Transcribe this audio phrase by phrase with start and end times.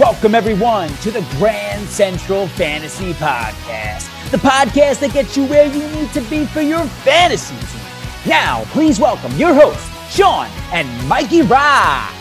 [0.00, 5.86] Welcome, everyone, to the Grand Central Fantasy Podcast, the podcast that gets you where you
[5.88, 7.86] need to be for your fantasy team.
[8.26, 12.14] Now, please welcome your hosts, Sean and Mikey Rock.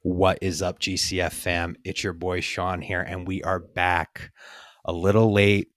[0.00, 1.76] What is up, GCF fam?
[1.84, 4.30] It's your boy Sean here, and we are back
[4.86, 5.73] a little late,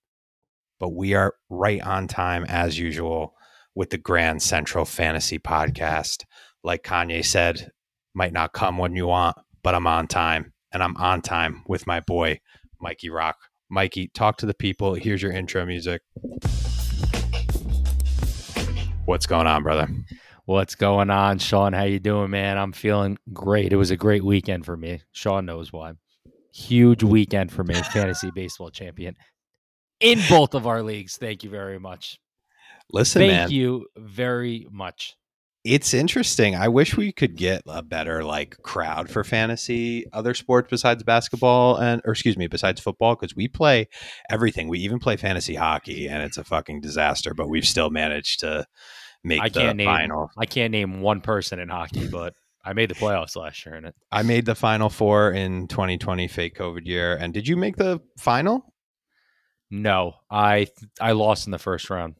[0.80, 3.34] but we are right on time as usual
[3.76, 6.23] with the Grand Central Fantasy Podcast.
[6.63, 7.72] Like Kanye said,
[8.13, 11.88] might not come when you want, but I'm on time, and I'm on time with
[11.88, 12.40] my boy
[12.80, 13.38] Mikey Rock.
[13.70, 14.94] Mikey, talk to the people.
[14.94, 16.02] Here's your intro music.
[19.05, 19.88] What's going on, brother?
[20.46, 21.73] What's going on, Sean?
[21.73, 22.57] How you doing, man?
[22.57, 23.73] I'm feeling great.
[23.73, 25.01] It was a great weekend for me.
[25.12, 25.94] Sean knows why.
[26.54, 29.16] Huge weekend for me, fantasy baseball champion
[29.99, 31.17] in both of our leagues.
[31.17, 32.20] Thank you very much.
[32.91, 35.15] Listen, Thank man, you very much.
[35.65, 36.55] it's interesting.
[36.55, 41.76] I wish we could get a better like crowd for fantasy, other sports besides basketball
[41.76, 43.89] and or excuse me, besides football because we play
[44.29, 44.70] everything.
[44.70, 48.65] We even play fantasy hockey and it's a fucking disaster, but we've still managed to
[49.23, 50.32] make I the can't name final.
[50.37, 53.84] I can't name one person in hockey, but I made the playoffs last year in
[53.84, 53.95] it.
[54.11, 57.15] I made the final four in 2020 fake COVID year.
[57.15, 58.73] And did you make the final?
[59.70, 60.68] No, I
[60.99, 62.15] I lost in the first round.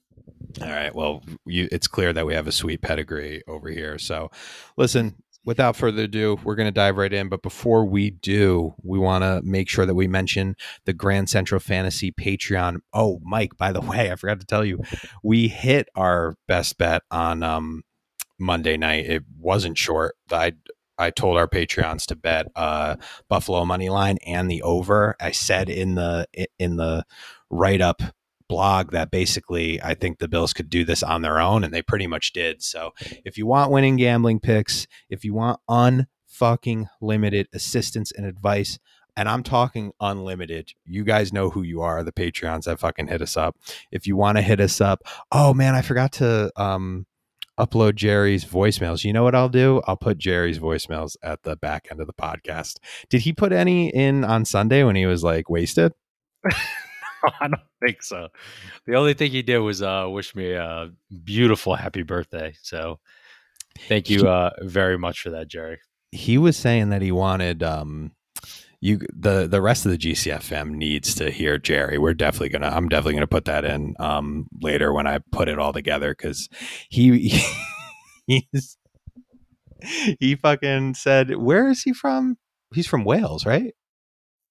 [0.62, 0.94] All right.
[0.94, 3.98] Well, you, it's clear that we have a sweet pedigree over here.
[3.98, 4.32] So,
[4.76, 7.30] listen, without further ado, we're going to dive right in.
[7.30, 11.60] But before we do, we want to make sure that we mention the Grand Central
[11.60, 12.80] Fantasy Patreon.
[12.94, 14.82] Oh, Mike, by the way, I forgot to tell you,
[15.24, 17.84] we hit our best bet on um,
[18.40, 19.06] Monday night.
[19.06, 20.16] It wasn't short.
[20.32, 20.54] I
[20.98, 22.96] I told our Patreons to bet uh,
[23.28, 25.16] Buffalo money line and the over.
[25.20, 26.28] I said in the
[26.58, 27.06] in the
[27.50, 28.02] write up
[28.48, 31.82] blog that basically I think the Bills could do this on their own, and they
[31.82, 32.64] pretty much did.
[32.64, 32.94] So
[33.26, 38.80] if you want winning gambling picks, if you want unfucking limited assistance and advice,
[39.16, 43.22] and I'm talking unlimited, you guys know who you are, the Patreons that fucking hit
[43.22, 43.58] us up.
[43.92, 47.06] If you want to hit us up, oh man, I forgot to um
[47.60, 49.04] upload Jerry's voicemails.
[49.04, 49.82] You know what I'll do?
[49.88, 52.78] I'll put Jerry's voicemails at the back end of the podcast.
[53.10, 55.94] Did he put any in on Sunday when he was like wasted?
[56.46, 58.28] I don't think so.
[58.86, 60.92] The only thing he did was uh, wish me a
[61.24, 62.54] beautiful happy birthday.
[62.62, 63.00] So
[63.88, 65.80] thank you uh, very much for that, Jerry.
[66.12, 68.12] he was saying that he wanted um
[68.80, 71.98] you the the rest of the GCFM needs to hear Jerry.
[71.98, 75.60] We're definitely gonna I'm definitely gonna put that in um later when I put it
[75.60, 76.48] all together because
[76.90, 77.42] he, he
[78.52, 78.78] he's
[80.20, 82.38] he fucking said where is he from?
[82.74, 83.74] He's from Wales, right?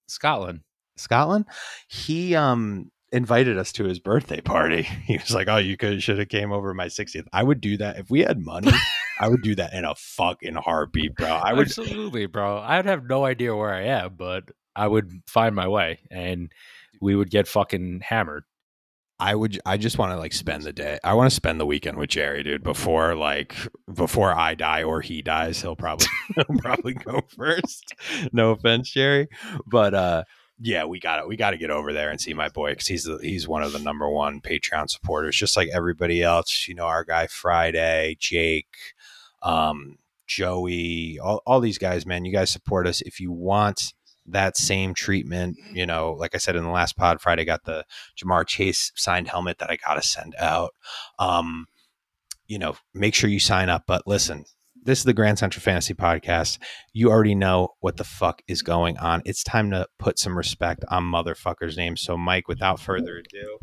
[0.09, 0.61] Scotland.
[0.97, 1.45] Scotland.
[1.89, 4.83] He um invited us to his birthday party.
[5.07, 7.77] He was like, "Oh, you could should have came over my 60th." I would do
[7.77, 8.73] that if we had money.
[9.21, 11.29] I would do that in a fucking heartbeat, bro.
[11.29, 12.59] I would Absolutely, bro.
[12.59, 16.53] I'd have no idea where I am, but I would find my way and
[17.01, 18.45] we would get fucking hammered.
[19.19, 20.99] I would I just want to like spend the day.
[21.03, 23.57] I want to spend the weekend with Jerry, dude, before like
[23.93, 25.63] before I die or he dies.
[25.63, 27.95] He'll probably he'll probably go first.
[28.33, 29.29] No offense, Jerry.
[29.67, 30.25] But uh
[30.59, 31.29] yeah, we got it.
[31.29, 33.63] We got to get over there and see my boy because he's the, he's one
[33.63, 36.67] of the number one Patreon supporters, just like everybody else.
[36.67, 38.75] You know, our guy Friday, Jake,
[39.43, 42.25] um, Joey, all, all these guys, man.
[42.25, 43.03] You guys support us.
[43.03, 43.93] If you want
[44.25, 47.85] that same treatment, you know, like I said in the last pod, Friday got the
[48.17, 50.75] Ja'Marr Chase signed helmet that I got to send out.
[51.19, 51.67] Um,
[52.47, 53.85] you know, make sure you sign up.
[53.87, 54.47] But listen,
[54.87, 56.59] this is the Grand Central Fantasy Podcast.
[56.93, 59.21] You already know what the fuck is going on.
[59.25, 62.01] It's time to put some respect on motherfuckers' names.
[62.01, 63.59] So, Mike, without further ado,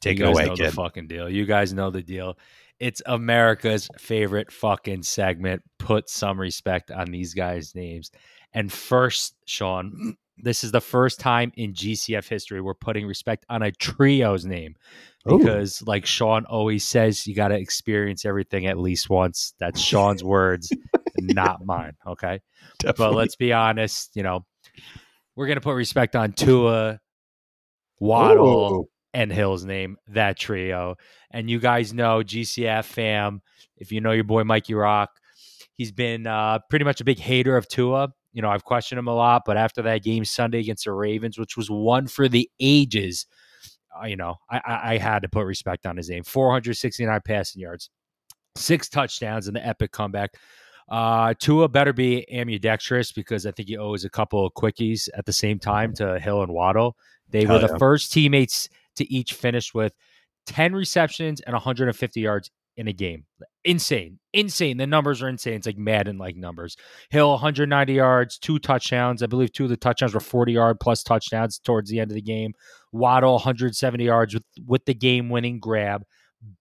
[0.00, 0.68] take you it away, know kid.
[0.68, 1.28] the fucking deal.
[1.28, 2.38] You guys know the deal.
[2.78, 5.62] It's America's favorite fucking segment.
[5.78, 8.10] Put some respect on these guys' names.
[8.52, 13.62] And first, Sean, this is the first time in GCF history we're putting respect on
[13.62, 14.76] a trio's name.
[15.30, 15.38] Ooh.
[15.38, 19.54] Because, like Sean always says, you got to experience everything at least once.
[19.58, 20.70] That's Sean's words,
[21.18, 21.94] not mine.
[22.06, 22.40] Okay.
[22.96, 24.44] But let's be honest, you know,
[25.34, 27.00] we're going to put respect on Tua,
[27.98, 28.88] Waddle, Ooh.
[29.14, 30.96] and Hill's name, that trio.
[31.30, 33.40] And you guys know GCF fam,
[33.78, 35.10] if you know your boy Mikey Rock,
[35.74, 38.08] he's been uh, pretty much a big hater of Tua.
[38.32, 41.38] You know, I've questioned him a lot, but after that game Sunday against the Ravens,
[41.38, 43.26] which was one for the ages,
[44.06, 46.24] you know, I, I, I had to put respect on his name.
[46.24, 47.90] 469 passing yards,
[48.56, 50.34] six touchdowns in the epic comeback.
[50.88, 55.26] Uh, Tua better be ambidextrous because I think he owes a couple of quickies at
[55.26, 56.96] the same time to Hill and Waddle
[57.28, 57.78] They Hell were the yeah.
[57.78, 59.92] first teammates to each finish with
[60.46, 63.24] 10 receptions and 150 yards in a game.
[63.64, 64.18] Insane.
[64.32, 64.76] Insane.
[64.76, 65.54] The numbers are insane.
[65.54, 66.76] It's like Madden like numbers.
[67.10, 69.22] Hill 190 yards, two touchdowns.
[69.22, 72.14] I believe two of the touchdowns were 40 yard plus touchdowns towards the end of
[72.14, 72.52] the game.
[72.92, 76.04] Waddle 170 yards with, with the game winning grab.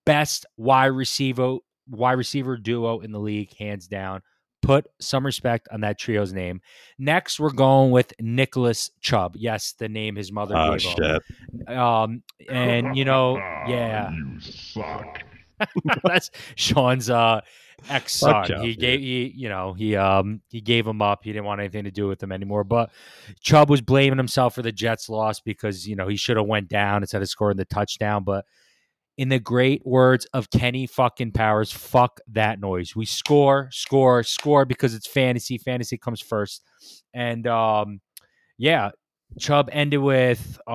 [0.05, 1.57] Best wide receiver
[1.87, 4.21] wide receiver duo in the league, hands down.
[4.61, 6.59] Put some respect on that trio's name.
[6.97, 9.35] Next, we're going with Nicholas Chubb.
[9.37, 11.21] Yes, the name his mother Oh gave him.
[11.67, 11.77] shit!
[11.77, 13.35] Um, and you know,
[13.67, 15.19] yeah, You suck.
[16.03, 17.41] that's Sean's uh
[17.89, 18.61] ex son.
[18.61, 21.23] He gave he, you know, he um he gave him up.
[21.23, 22.63] He didn't want anything to do with him anymore.
[22.63, 22.91] But
[23.41, 26.69] Chubb was blaming himself for the Jets loss because you know he should have went
[26.69, 28.23] down instead of scoring the touchdown.
[28.23, 28.45] But
[29.17, 32.95] in the great words of Kenny fucking Powers, fuck that noise.
[32.95, 35.57] We score, score, score because it's fantasy.
[35.57, 36.63] Fantasy comes first.
[37.13, 38.01] And um
[38.57, 38.91] yeah,
[39.39, 40.71] Chubb ended with uh,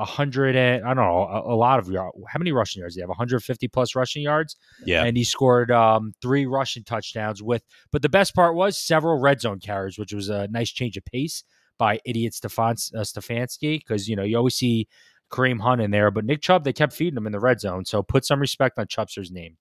[0.00, 2.16] a hundred and I don't know a, a lot of yards.
[2.28, 2.94] How many rushing yards?
[2.94, 7.42] Do you have 150 plus rushing yards, Yeah, and he scored um, three rushing touchdowns
[7.42, 7.62] with.
[7.90, 11.04] But the best part was several red zone carries, which was a nice change of
[11.04, 11.44] pace
[11.78, 14.86] by idiot Stefan uh, Stefanski because you know you always see
[15.30, 17.84] Kareem Hunt in there, but Nick Chubb they kept feeding him in the red zone.
[17.84, 19.56] So put some respect on Chubster's name.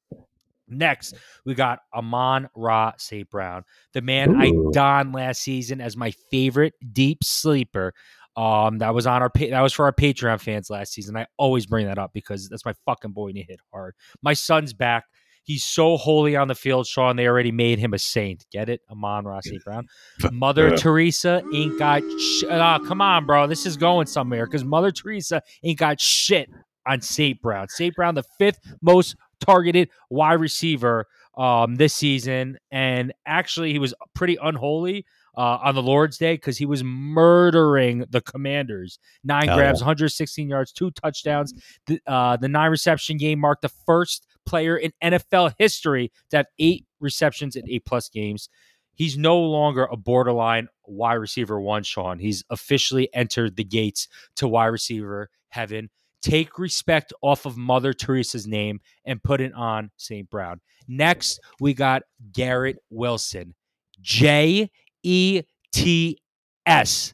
[0.71, 1.15] Next,
[1.45, 3.29] we got Amon Ra St.
[3.29, 3.63] Brown,
[3.93, 7.93] the man I donned last season as my favorite deep sleeper.
[8.37, 11.17] Um, that was on our that was for our Patreon fans last season.
[11.17, 13.93] I always bring that up because that's my fucking boy and he hit hard.
[14.21, 15.03] My son's back.
[15.43, 17.15] He's so holy on the field, Sean.
[17.15, 18.45] They already made him a saint.
[18.51, 19.61] Get it, Amon Ra St.
[19.63, 19.87] Brown.
[20.31, 22.03] Mother Teresa ain't got.
[22.19, 23.47] Sh- uh, come on, bro.
[23.47, 26.47] This is going somewhere because Mother Teresa ain't got shit
[26.85, 27.41] on St.
[27.41, 27.67] Brown.
[27.69, 27.95] St.
[27.95, 31.07] Brown, the fifth most targeted wide receiver
[31.37, 35.05] um, this season, and actually he was pretty unholy
[35.37, 38.99] uh, on the Lord's Day because he was murdering the Commanders.
[39.23, 41.53] Nine grabs, 116 yards, two touchdowns.
[41.87, 46.47] The, uh, the nine reception game marked the first player in NFL history to have
[46.59, 48.49] eight receptions in eight plus games.
[48.93, 52.19] He's no longer a borderline wide receiver one, Sean.
[52.19, 55.89] He's officially entered the gates to wide receiver heaven.
[56.21, 60.29] Take respect off of Mother Teresa's name and put it on St.
[60.29, 60.61] Brown.
[60.87, 63.55] Next, we got Garrett Wilson.
[64.01, 64.69] J
[65.03, 65.41] E
[65.73, 66.17] T
[66.65, 67.13] S.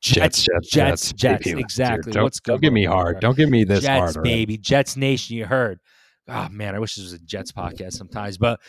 [0.00, 1.44] Jets, Jets, Jets, Jets.
[1.44, 1.60] baby.
[1.60, 2.12] Exactly.
[2.12, 3.18] Don't, What's don't give me hard.
[3.20, 4.16] Don't give me this Jets, hard.
[4.16, 4.30] already.
[4.34, 4.58] baby.
[4.58, 5.80] Jets Nation, you heard.
[6.28, 8.38] Oh, man, I wish this was a Jets podcast sometimes.
[8.38, 8.60] But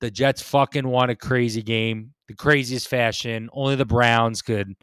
[0.00, 3.48] the Jets fucking won a crazy game, the craziest fashion.
[3.52, 4.74] Only the Browns could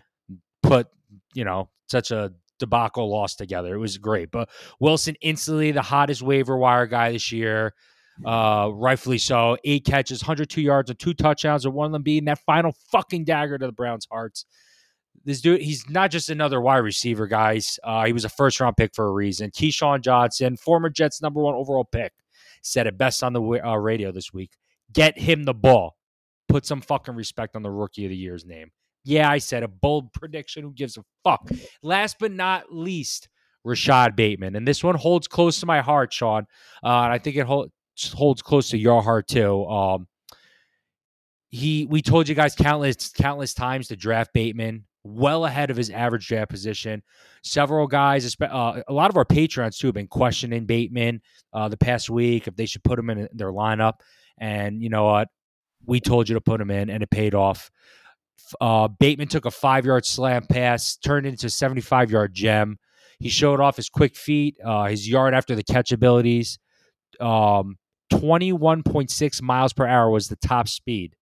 [0.64, 0.88] put,
[1.34, 3.76] you know, such a debacle loss together.
[3.76, 4.32] It was great.
[4.32, 4.50] But
[4.80, 7.74] Wilson instantly the hottest waiver wire guy this year.
[8.26, 9.58] Uh, rightfully so.
[9.64, 13.26] Eight catches, 102 yards, and two touchdowns, and one of them being that final fucking
[13.26, 14.46] dagger to the Browns' hearts.
[15.24, 17.80] This dude, he's not just another wide receiver, guys.
[17.84, 19.52] Uh, he was a first round pick for a reason.
[19.52, 22.14] Keyshawn Johnson, former Jets number one overall pick,
[22.62, 24.52] said it best on the uh, radio this week.
[24.94, 25.98] Get him the ball.
[26.48, 28.72] Put some fucking respect on the rookie of the year's name.
[29.08, 30.64] Yeah, I said a bold prediction.
[30.64, 31.50] Who gives a fuck?
[31.82, 33.30] Last but not least,
[33.66, 34.58] Rashad Bateman.
[34.58, 36.46] And this one holds close to my heart, Sean.
[36.84, 37.72] Uh, and I think it hold,
[38.14, 39.66] holds close to your heart too.
[39.66, 40.08] Um,
[41.48, 45.90] he, we told you guys countless, countless times to draft Bateman well ahead of his
[45.90, 47.02] average draft position.
[47.46, 51.22] Several guys, uh, a lot of our patrons too, have been questioning Bateman
[51.54, 53.94] uh, the past week if they should put him in their lineup.
[54.38, 55.30] And you know what?
[55.86, 57.72] We told you to put him in, and it paid off.
[58.62, 62.78] Uh, Bateman took a five yard slam pass, turned into a 75 yard gem.
[63.20, 66.60] He showed off his quick feet, uh, his yard after the catch abilities.
[67.20, 67.78] Um,
[68.14, 71.16] 21.6 miles per hour was the top speed,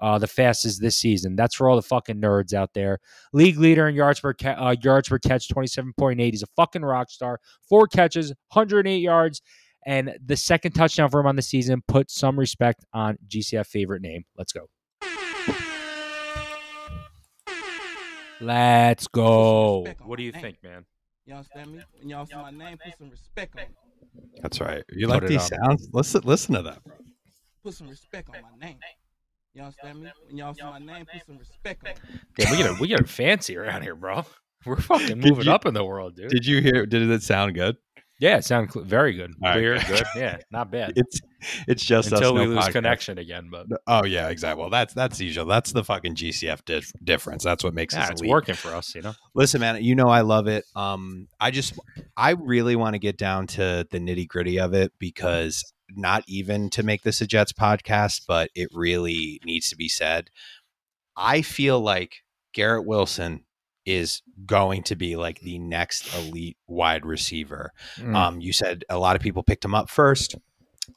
[0.00, 1.36] uh, the fastest this season.
[1.36, 2.98] That's for all the fucking nerds out there.
[3.32, 6.18] League leader in yards per ca- uh, yards per catch, 27.8.
[6.30, 7.40] He's a fucking rock star.
[7.68, 9.42] Four catches, 108 yards,
[9.86, 11.82] and the second touchdown for him on the season.
[11.86, 14.24] Put some respect on GCF favorite name.
[14.36, 14.68] Let's go.
[18.44, 19.86] Let's go.
[20.04, 20.42] What do you name.
[20.42, 20.84] think, man?
[21.26, 21.82] You understand me?
[21.98, 23.70] When y'all see my name, put some respect on it.
[24.42, 24.84] That's right.
[24.92, 25.88] You like these sounds?
[25.92, 26.94] Listen, listen to that, bro.
[27.64, 28.76] Put some respect on my name.
[29.54, 30.10] You understand me?
[30.26, 31.98] When y'all see my name, put some respect on it.
[32.38, 34.24] Yeah, we get we get fancy around here, bro.
[34.66, 36.30] We're fucking moving you- up in the world, dude.
[36.30, 36.86] Did you hear?
[36.86, 37.76] Did it sound good?
[38.20, 39.86] Yeah, it sounded cl- very good, All clear, good.
[39.86, 40.04] good.
[40.16, 40.92] Yeah, not bad.
[40.96, 41.20] It's
[41.68, 42.72] it's just us, Until we no lose podcast.
[42.72, 44.60] connection again, but Oh yeah, exactly.
[44.60, 45.44] Well, that's that's usual.
[45.46, 47.44] That's the fucking GCF dif- difference.
[47.44, 48.30] That's what makes yeah, it's elite.
[48.30, 49.14] working for us, you know.
[49.34, 50.64] Listen, man, you know I love it.
[50.76, 51.78] Um, I just
[52.16, 55.62] I really want to get down to the nitty gritty of it because
[55.96, 60.30] not even to make this a Jets podcast, but it really needs to be said.
[61.16, 62.16] I feel like
[62.54, 63.44] Garrett Wilson
[63.86, 67.72] is going to be like the next elite wide receiver.
[67.98, 68.14] Mm.
[68.14, 70.36] Um, you said a lot of people picked him up first.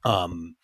[0.03, 0.55] Um,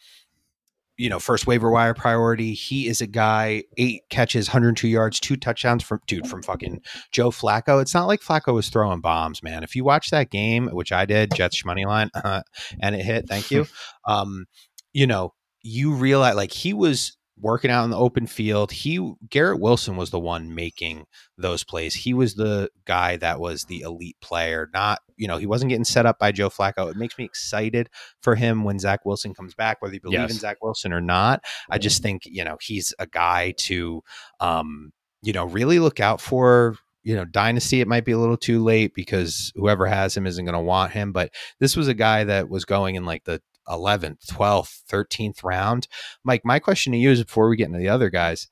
[0.98, 2.54] you know, first waiver wire priority.
[2.54, 7.32] He is a guy, eight catches, 102 yards, two touchdowns from dude from fucking Joe
[7.32, 7.82] Flacco.
[7.82, 9.64] It's not like Flacco was throwing bombs, man.
[9.64, 12.44] If you watch that game, which I did, Jets money line, uh,
[12.80, 13.66] and it hit, thank you.
[14.08, 14.46] um,
[14.94, 18.72] you know, you realize like he was working out in the open field.
[18.72, 21.06] He Garrett Wilson was the one making
[21.38, 21.96] those plays.
[21.96, 24.70] He was the guy that was the elite player.
[24.74, 26.90] Not you know he wasn't getting set up by Joe Flacco.
[26.92, 27.90] It makes me excited
[28.22, 30.32] for him when Zach Wilson comes back, whether you believe Yes.
[30.32, 31.44] in Zach Wilson or not.
[31.70, 34.04] I just think you know he's a guy to
[34.40, 36.76] um, you know really look out for.
[37.06, 40.46] You know, dynasty, it might be a little too late because whoever has him isn't
[40.46, 41.12] going to want him.
[41.12, 45.88] But this was a guy that was going in like the 11th, 12th, 13th round.
[46.24, 48.48] Mike, my question to you is before we get into the other guys,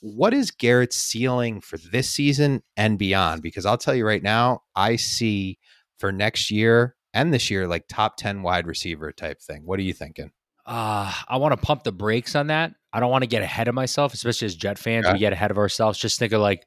[0.00, 3.42] what is Garrett's ceiling for this season and beyond?
[3.42, 5.58] Because I'll tell you right now, I see
[5.98, 9.62] for next year and this year like top 10 wide receiver type thing.
[9.64, 10.32] What are you thinking?
[10.66, 12.72] Uh, I want to pump the brakes on that.
[12.92, 15.06] I don't want to get ahead of myself, especially as Jet fans.
[15.06, 15.12] Okay.
[15.12, 15.98] We get ahead of ourselves.
[15.98, 16.66] Just think of like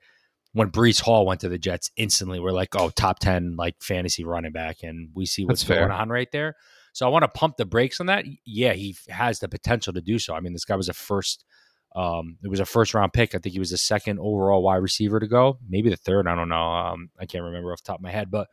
[0.54, 4.24] when Breece Hall went to the Jets, instantly we're like, oh, top 10 like fantasy
[4.24, 4.78] running back.
[4.84, 5.88] And we see what's That's fair.
[5.88, 6.56] going on right there.
[6.94, 8.26] So I want to pump the brakes on that.
[8.46, 10.34] Yeah, he has the potential to do so.
[10.34, 11.46] I mean, this guy was a first,
[11.96, 13.36] um, it was a first round pick.
[13.36, 16.28] I think he was the second overall wide receiver to go, maybe the third.
[16.28, 16.62] I don't know.
[16.62, 18.48] Um, I can't remember off the top of my head, but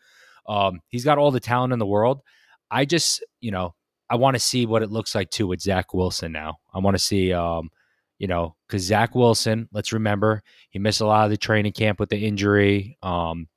[0.47, 2.21] um, he's got all the talent in the world.
[2.71, 3.75] I just, you know,
[4.09, 6.59] I want to see what it looks like too with Zach Wilson now.
[6.73, 7.71] I want to see, um,
[8.19, 12.01] you know, because Zach Wilson, let's remember, he missed a lot of the training camp
[12.01, 12.97] with the injury.
[13.03, 13.49] Um,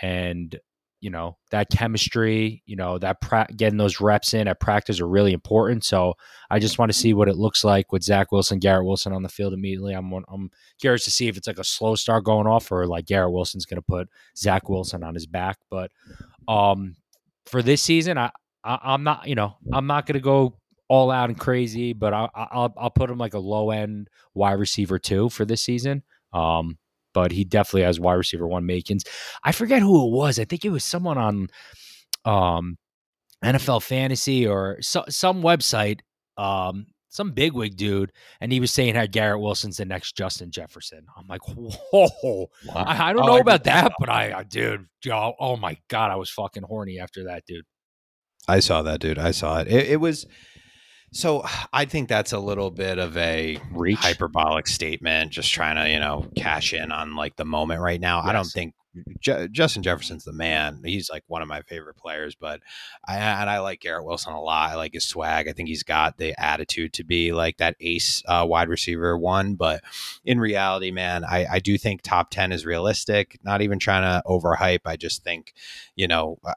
[0.00, 0.58] and,
[1.04, 5.06] you know, that chemistry, you know, that pra- getting those reps in at practice are
[5.06, 5.84] really important.
[5.84, 6.14] So
[6.50, 9.22] I just want to see what it looks like with Zach Wilson, Garrett Wilson on
[9.22, 9.92] the field immediately.
[9.92, 13.04] I'm, I'm curious to see if it's like a slow start going off or like
[13.04, 15.58] Garrett Wilson's going to put Zach Wilson on his back.
[15.70, 15.90] But
[16.48, 16.96] um,
[17.44, 18.30] for this season, I,
[18.64, 20.56] I I'm not, you know, I'm not going to go
[20.88, 24.08] all out and crazy, but I, I- I'll I'll put him like a low end
[24.32, 26.02] wide receiver two for this season.
[26.32, 26.78] Um,
[27.14, 29.04] but he definitely has wide receiver one makings.
[29.42, 30.38] I forget who it was.
[30.38, 31.48] I think it was someone on
[32.26, 32.76] um
[33.44, 36.00] NFL Fantasy or so, some website,
[36.38, 41.06] um, some bigwig dude, and he was saying how Garrett Wilson's the next Justin Jefferson.
[41.16, 42.46] I'm like, whoa.
[42.74, 45.56] I, I don't Oh, know I about did that, but I, I dude, oh, oh
[45.56, 47.66] my god, I was fucking horny after that, dude.
[48.48, 49.18] I saw that, dude.
[49.18, 49.68] I saw it.
[49.68, 50.26] It, it was
[51.14, 51.44] so.
[51.72, 53.98] I think that's a little bit of a Reach.
[53.98, 58.20] hyperbolic statement, just trying to you know cash in on like the moment right now.
[58.20, 58.74] I don't think
[59.20, 60.80] Ju- Justin Jefferson's the man.
[60.84, 62.60] He's like one of my favorite players, but
[63.06, 64.70] I and I like Garrett Wilson a lot.
[64.70, 65.48] I like his swag.
[65.48, 69.54] I think he's got the attitude to be like that ace uh, wide receiver one.
[69.54, 69.82] But
[70.24, 73.38] in reality, man, I, I do think top ten is realistic.
[73.42, 74.82] Not even trying to overhype.
[74.84, 75.54] I just think,
[75.96, 76.38] you know.
[76.44, 76.52] uh,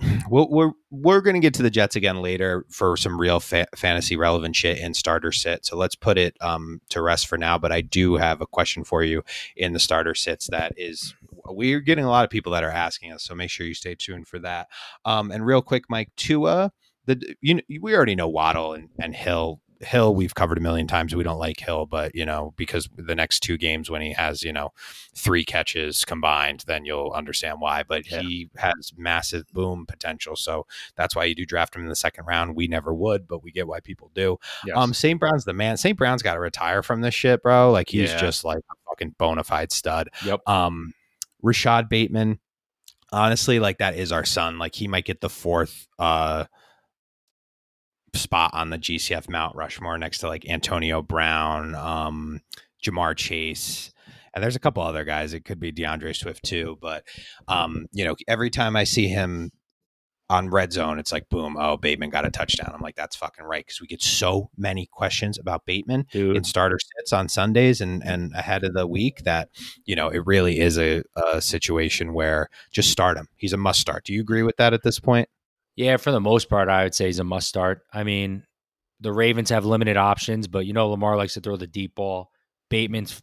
[0.30, 3.66] We'll, we're we're going to get to the Jets again later for some real fa-
[3.76, 5.66] fantasy relevant shit in starter sit.
[5.66, 7.58] So let's put it um, to rest for now.
[7.58, 9.22] But I do have a question for you
[9.54, 11.14] in the starter sits that is
[11.46, 13.22] we're getting a lot of people that are asking us.
[13.22, 14.68] So make sure you stay tuned for that.
[15.04, 16.72] Um, and real quick, Mike Tua,
[17.06, 19.60] the you we already know Waddle and, and Hill.
[19.80, 21.14] Hill, we've covered a million times.
[21.14, 24.42] We don't like Hill, but you know, because the next two games when he has,
[24.42, 24.72] you know,
[25.14, 27.82] three catches combined, then you'll understand why.
[27.82, 28.20] But Yeah.
[28.22, 30.36] he has massive boom potential.
[30.36, 30.66] So
[30.96, 32.56] that's why you do draft him in the second round.
[32.56, 34.38] We never would, but we get why people do.
[34.64, 34.76] Yes.
[34.76, 35.18] Um, St.
[35.20, 35.76] Brown's the man.
[35.76, 35.98] St.
[35.98, 37.70] Brown's got to retire from this shit, bro.
[37.70, 38.20] Like he's Yeah.
[38.20, 40.08] just like a fucking bona fide stud.
[40.24, 40.48] Yep.
[40.48, 40.94] Um,
[41.44, 42.38] Rashad Bateman,
[43.12, 44.58] honestly, like that is our son.
[44.58, 46.44] Like he might get the fourth uh
[48.16, 52.40] spot on the GCF Mount Rushmore next to like Antonio Brown, um,
[52.82, 53.92] Ja'Marr Chase.
[54.34, 55.32] And there's a couple other guys.
[55.32, 56.76] It could be D'Andre Swift too.
[56.80, 57.04] But
[57.46, 59.52] um, you know, every time I see him
[60.30, 62.72] on red zone, it's like boom, oh, Bateman got a touchdown.
[62.74, 63.66] I'm like, that's fucking right.
[63.66, 66.36] Cause we get so many questions about Bateman dude.
[66.36, 69.50] in starter sits on Sundays and and ahead of the week that
[69.84, 71.02] you know it really is a,
[71.32, 73.28] a situation where just start him.
[73.36, 74.04] He's a must start.
[74.04, 75.28] Do you agree with that at this point?
[75.76, 77.82] Yeah, for the most part, I would say he's a must start.
[77.92, 78.44] I mean,
[79.00, 82.30] the Ravens have limited options, but you know Lamar likes to throw the deep ball.
[82.70, 83.22] Bateman's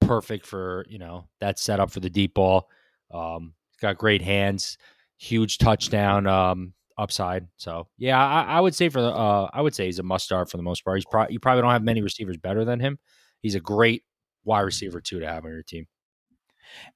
[0.00, 2.68] perfect for you know that setup for the deep ball.
[3.12, 4.78] Um, he's got great hands,
[5.18, 7.46] huge touchdown um, upside.
[7.56, 10.24] So yeah, I, I would say for the uh, I would say he's a must
[10.24, 10.98] start for the most part.
[10.98, 12.98] He's pro- you probably don't have many receivers better than him.
[13.40, 14.04] He's a great
[14.44, 15.86] wide receiver too to have on your team.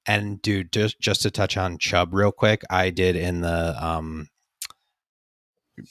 [0.05, 4.29] And dude, just just to touch on Chubb real quick, I did in the um,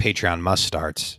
[0.00, 1.18] Patreon must starts.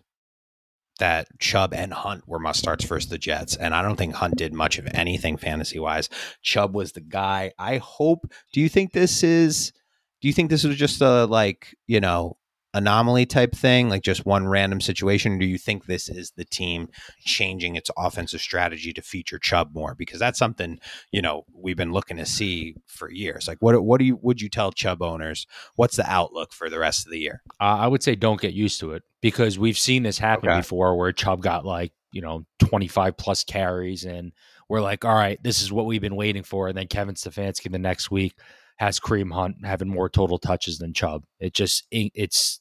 [1.00, 4.38] that Chubb and Hunt were must starts versus the Jets, and I don't think Hunt
[4.38, 6.08] did much of anything fantasy wise.
[6.42, 7.52] Chubb was the guy.
[7.60, 8.32] I hope.
[8.54, 9.74] Do you think this is?
[10.22, 12.38] Do you think this was just a like you know
[12.75, 15.39] anomaly type thing, like just one random situation?
[15.39, 16.89] Do you think this is the team
[17.22, 19.96] changing its offensive strategy to feature Chubb more?
[19.96, 20.79] Because that's something
[21.12, 23.48] you know we've been looking to see for years.
[23.48, 25.48] Like, what what do you would you tell Chubb owners?
[25.75, 27.41] What's the outlook for the rest of the year?
[27.60, 30.60] Uh, I would say don't get used to it because we've seen this happen Okay.
[30.60, 34.34] before where Chubb got like, you know, 25 plus carries and
[34.70, 36.67] we're like, all right, this is what we've been waiting for.
[36.67, 38.34] And then Kevin Stefanski the next week
[38.77, 41.24] has Kareem Hunt having more total touches than Chubb.
[41.39, 42.60] It just, it's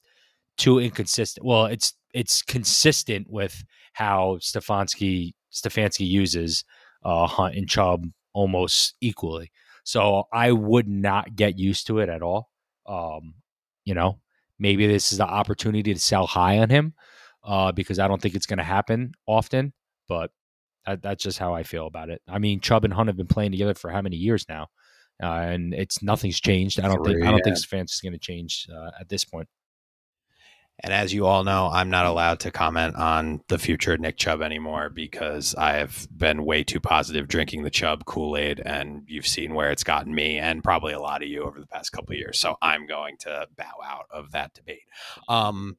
[0.56, 1.46] too inconsistent.
[1.46, 6.64] Well, it's, it's consistent with how Stefanski, Stefanski uses
[7.04, 9.50] uh, Hunt and Chubb almost equally.
[9.84, 12.50] So I would not get used to it at all.
[12.86, 13.34] Um,
[13.84, 14.18] you know,
[14.58, 16.94] maybe this is the opportunity to sell high on him
[17.44, 19.72] uh, because I don't think it's going to happen often.
[20.08, 20.30] But
[20.86, 22.22] that, that's just how I feel about it.
[22.28, 24.68] I mean, Chubb and Hunt have been playing together for how many years now,
[25.22, 26.80] uh, and it's nothing's changed.
[26.80, 27.78] I don't think I don't think yeah.
[27.78, 29.48] Stefanski is going to change uh, at this point.
[30.80, 34.16] And as you all know, I'm not allowed to comment on the future of Nick
[34.16, 39.04] Chubb anymore because I have been way too positive drinking the Chubb Kool Aid, and
[39.06, 41.92] you've seen where it's gotten me, and probably a lot of you over the past
[41.92, 42.38] couple of years.
[42.38, 44.82] So I'm going to bow out of that debate.
[45.28, 45.78] Um,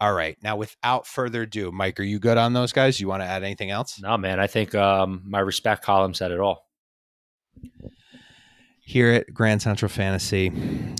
[0.00, 3.00] all right, now without further ado, Mike, are you good on those guys?
[3.00, 4.00] You want to add anything else?
[4.00, 6.68] No, man, I think um, my respect column said it all.
[8.84, 10.52] Here at Grand Central Fantasy,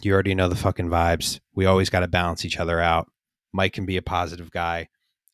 [0.02, 1.40] you already know the fucking vibes.
[1.54, 3.10] We always got to balance each other out.
[3.52, 4.88] Mike can be a positive guy.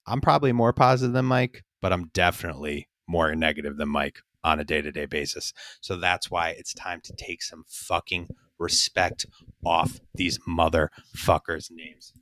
[0.06, 4.64] I'm probably more positive than Mike, but I'm definitely more negative than Mike on a
[4.64, 5.52] day to day basis.
[5.80, 9.26] So that's why it's time to take some fucking respect
[9.64, 12.12] off these motherfuckers' names.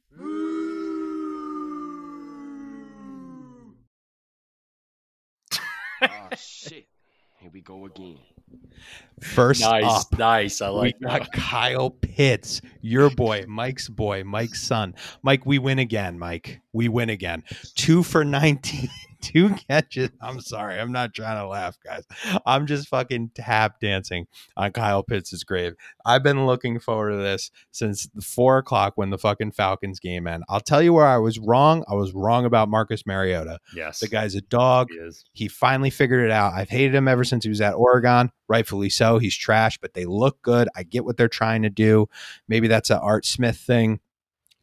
[6.02, 6.87] oh shit.
[7.39, 8.19] Here we go again.
[9.21, 10.61] First nice, up, nice.
[10.61, 14.95] I like we got Kyle Pitts, your boy, Mike's boy, Mike's son.
[15.23, 16.61] Mike, we win again, Mike.
[16.75, 17.43] We win again.
[17.75, 20.11] Two for 19, two catches.
[20.21, 20.79] I'm sorry.
[20.79, 22.05] I'm not trying to laugh, guys.
[22.45, 24.26] I'm just fucking tap dancing
[24.57, 25.75] on Kyle Pitts' grave.
[26.05, 30.26] I've been looking forward to this since the four o'clock when the fucking Falcons game
[30.26, 30.45] end.
[30.49, 31.85] I'll tell you where I was wrong.
[31.91, 33.59] I was wrong about Marcus Mariota.
[33.75, 34.89] Yes, The guy's a dog.
[34.91, 35.25] he is.
[35.33, 36.52] He finally figured it out.
[36.55, 38.31] I've hated him ever since he was at Oregon.
[38.49, 39.19] Rightfully so.
[39.19, 40.69] He's trash, but they look good.
[40.76, 42.09] I get what they're trying to do.
[42.49, 44.00] Maybe that's an Art Smith thing.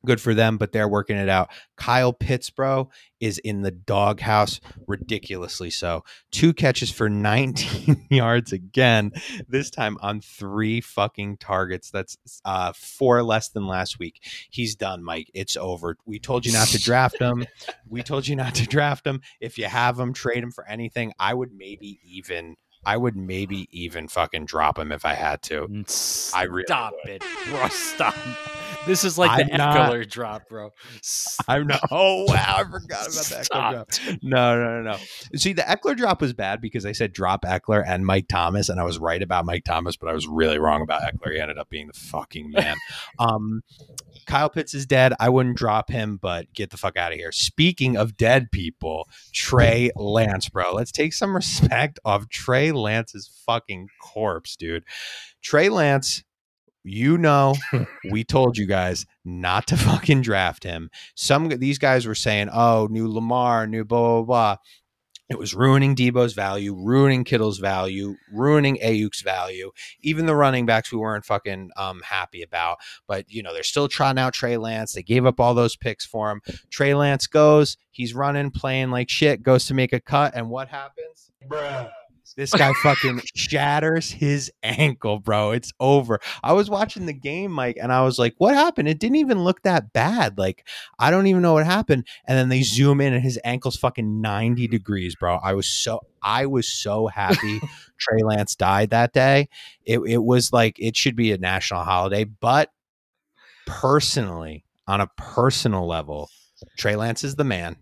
[0.06, 1.50] Good for them, but they're working it out.
[1.78, 2.90] Kyle Pitts, bro,
[3.22, 6.04] is in the doghouse, ridiculously so.
[6.32, 9.14] Two catches for 19 yards again,
[9.48, 11.90] this time on three fucking targets.
[11.90, 14.20] That's uh, four less than last week.
[14.50, 15.30] He's done, Mike.
[15.34, 15.96] It's over.
[16.06, 17.46] We told you not to draft him.
[17.88, 19.22] We told you not to draft him.
[19.40, 21.14] If you have him, trade him for anything.
[21.20, 25.64] I would maybe even, I would maybe even fucking drop him if I had to.
[26.34, 27.14] I really stop would.
[27.14, 27.68] it, bro.
[27.70, 28.16] Stop.
[28.86, 30.72] This is like the I'm not- Ekeler drop, bro.
[31.48, 31.80] I'm not.
[31.92, 33.48] Oh wow, I forgot about that.
[33.50, 34.20] Ekeler drop.
[34.22, 34.98] No, no, no, no.
[35.38, 38.82] See, the Ekeler drop was bad because I said drop Ekeler and Mike Thomas, and
[38.82, 41.34] I was right about Mike Thomas, but I was really wrong about Ekeler.
[41.34, 42.76] He ended up being the fucking man.
[43.20, 43.64] um,
[44.26, 45.14] Kyle Pitts is dead.
[45.20, 47.32] I wouldn't drop him, but get the fuck out of here.
[47.32, 50.74] Speaking of dead people, Trey Lance, bro.
[50.74, 54.84] Let's take some respect off Trey Lance's fucking corpse, dude.
[55.42, 56.24] Trey Lance,
[56.84, 57.56] you know,
[58.12, 60.90] we told you guys not to fucking draft him.
[61.16, 64.58] Some these guys were saying, "Oh, new Lamar, new blah blah blah."
[65.30, 69.72] It was ruining Deebo's value, ruining Kittle's value, ruining Aiyuk's value.
[70.02, 72.78] Even the running backs we weren't fucking um, happy about.
[73.08, 74.94] But you know they're still trotting out Trey Lance.
[74.94, 76.42] They gave up all those picks for him.
[76.70, 80.68] Trey Lance goes, he's running, playing like shit, goes to make a cut, and what
[80.68, 81.32] happens?
[82.36, 85.52] This guy fucking shatters his ankle, bro.
[85.52, 86.20] It's over.
[86.44, 88.88] I was watching the game, Mike, and I was like, what happened?
[88.88, 90.38] It didn't even look that bad.
[90.38, 90.66] Like,
[90.98, 92.08] I don't even know what happened.
[92.26, 95.40] And then they zoom in and his ankle's fucking 90 degrees, bro.
[95.44, 97.60] I was so I was so happy
[98.00, 99.50] Trey Lance died that day.
[99.86, 102.72] It it was like it should be a national holiday, but
[103.66, 106.30] personally, on a personal level,
[106.78, 107.78] Trey Lance is the man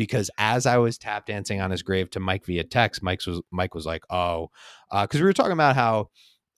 [0.00, 3.42] because as I was tap dancing on his grave to Mike via text, Mike was
[3.50, 4.48] Mike was like, "Oh,"
[4.90, 6.08] because we were talking about how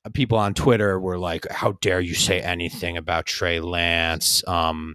[0.04, 4.94] uh, people on Twitter were like, "How dare you say anything about Trey Lance?" Um,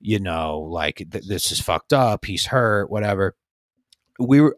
[0.00, 2.24] you know, like th- this is fucked up.
[2.24, 2.90] He's hurt.
[2.90, 3.36] Whatever.
[4.18, 4.56] We were.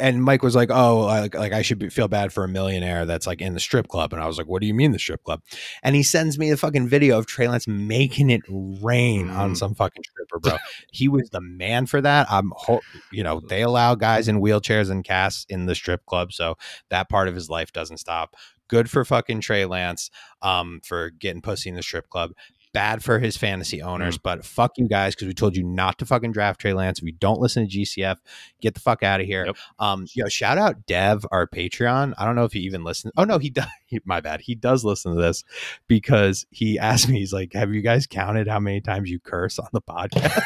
[0.00, 3.06] And Mike was like, "Oh, like, like I should be, feel bad for a millionaire
[3.06, 4.98] that's like in the strip club." And I was like, "What do you mean the
[4.98, 5.40] strip club?"
[5.84, 9.56] And he sends me the fucking video of Trey Lance making it rain on Mm.
[9.56, 10.56] some fucking stripper, bro.
[10.90, 12.26] he was the man for that.
[12.28, 12.80] I'm, ho-
[13.12, 16.56] you know, they allow guys in wheelchairs and casts in the strip club, so
[16.90, 18.34] that part of his life doesn't stop.
[18.66, 20.10] Good for fucking Trey Lance,
[20.42, 22.32] um, for getting pussy in the strip club.
[22.74, 26.06] Bad for his fantasy owners, but fuck you guys because we told you not to
[26.06, 26.98] fucking draft Trey Lance.
[26.98, 28.16] If you don't listen to GCF,
[28.60, 29.46] get the fuck out of here.
[29.46, 29.56] Yep.
[29.78, 32.14] Um, yo, shout out Dev, our Patreon.
[32.18, 33.12] I don't know if he even listens.
[33.16, 33.66] Oh no, he does.
[33.86, 34.40] He, my bad.
[34.40, 35.44] He does listen to this
[35.86, 37.20] because he asked me.
[37.20, 40.42] He's like, "Have you guys counted how many times you curse on the podcast?"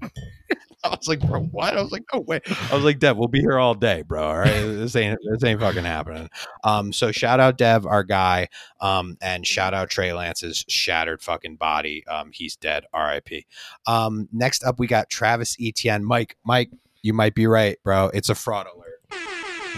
[0.84, 3.28] I was like, "Bro, what?" I was like, "No way." I was like, "Dev, we'll
[3.28, 4.26] be here all day, bro.
[4.26, 6.30] All right, this ain't this ain't fucking happening."
[6.62, 8.48] Um, so shout out Dev, our guy,
[8.80, 12.06] um, and shout out Trey Lance's shattered fucking body.
[12.06, 12.84] Um, he's dead.
[12.92, 13.46] R.I.P.
[13.86, 16.04] Um, next up, we got Travis Etienne.
[16.04, 16.70] Mike, Mike,
[17.02, 18.10] you might be right, bro.
[18.14, 18.88] It's a fraud alert.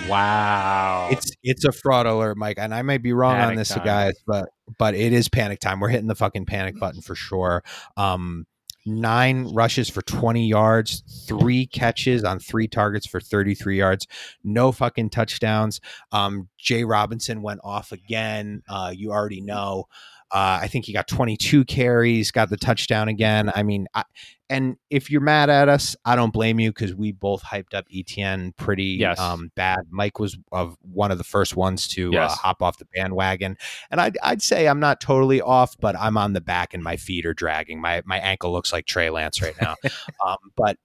[0.09, 1.09] Wow.
[1.11, 3.85] It's it's a fraud alert, Mike, and I might be wrong on this, time.
[3.85, 5.81] guys, but but it is panic time.
[5.81, 7.63] We're hitting the fucking panic button for sure.
[7.97, 8.47] Um,
[8.87, 14.07] nine rushes for 20 yards, three catches on three targets for 33 yards,
[14.43, 15.81] no fucking touchdowns.
[16.13, 18.63] Um, Jay Robinson went off again.
[18.69, 19.87] Uh, you already know.
[20.33, 23.51] Uh, I think he got 22 carries, got the touchdown again.
[23.55, 24.05] I mean, I,
[24.49, 27.87] and if you're mad at us, I don't blame you because we both hyped up
[27.89, 29.19] ETN pretty Yes.
[29.19, 29.81] um, bad.
[29.91, 33.57] Mike was of one of the first ones to uh, hop off the bandwagon,
[33.91, 36.97] and I'd, I'd say I'm not totally off, but I'm on the back and my
[36.97, 37.81] feet are dragging.
[37.81, 39.75] My my ankle looks like Trey Lance right now,
[40.27, 40.77] um, but.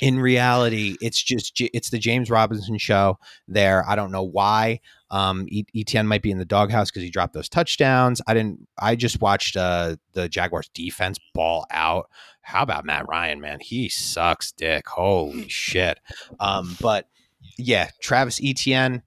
[0.00, 3.18] In reality, it's just it's the James Robinson show.
[3.48, 4.80] There, I don't know why.
[5.10, 8.20] Um, ETN might be in the doghouse because he dropped those touchdowns.
[8.26, 8.68] I didn't.
[8.78, 12.08] I just watched uh, the Jaguars defense ball out.
[12.42, 13.58] How about Matt Ryan, man?
[13.60, 14.86] He sucks dick.
[14.86, 15.98] Holy shit.
[16.38, 17.08] Um, but
[17.56, 19.02] yeah, Travis Etienne.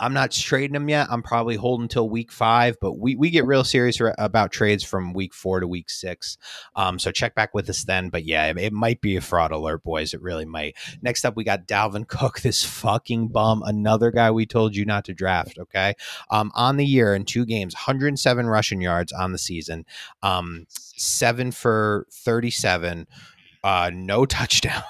[0.00, 1.06] I'm not trading him yet.
[1.10, 5.12] I'm probably holding until week five, but we, we get real serious about trades from
[5.12, 6.36] week four to week six.
[6.74, 8.08] Um, so check back with us then.
[8.08, 10.12] But yeah, it, it might be a fraud alert, boys.
[10.12, 10.76] It really might.
[11.00, 15.04] Next up, we got Dalvin Cook, this fucking bum, another guy we told you not
[15.04, 15.58] to draft.
[15.58, 15.94] Okay.
[16.30, 19.84] Um, on the year in two games, 107 rushing yards on the season,
[20.22, 23.06] um, seven for 37,
[23.62, 24.82] uh, no touchdown.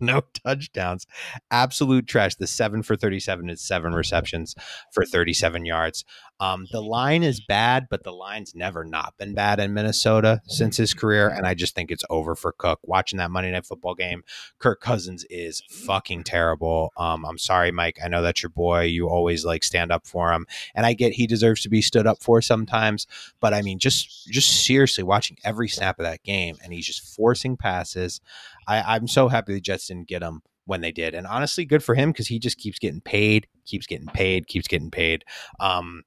[0.08, 1.06] No touchdowns.
[1.50, 2.36] Absolute trash.
[2.36, 4.54] The seven for 37 is seven receptions
[4.92, 6.04] for 37 yards.
[6.40, 10.76] Um, the line is bad, but the line's never not been bad in Minnesota since
[10.76, 11.28] his career.
[11.28, 12.78] And I just think it's over for Cook.
[12.84, 14.22] Watching that Monday Night Football game,
[14.58, 16.92] Kirk Cousins is fucking terrible.
[16.96, 17.98] Um, I'm sorry, Mike.
[18.02, 18.82] I know that's your boy.
[18.82, 22.06] You always like stand up for him, and I get he deserves to be stood
[22.06, 23.06] up for sometimes.
[23.40, 27.16] But I mean, just just seriously watching every snap of that game, and he's just
[27.16, 28.20] forcing passes.
[28.68, 31.82] I, I'm so happy the Jets didn't get him when they did, and honestly, good
[31.82, 35.24] for him because he just keeps getting paid, keeps getting paid, keeps getting paid.
[35.58, 36.04] Um,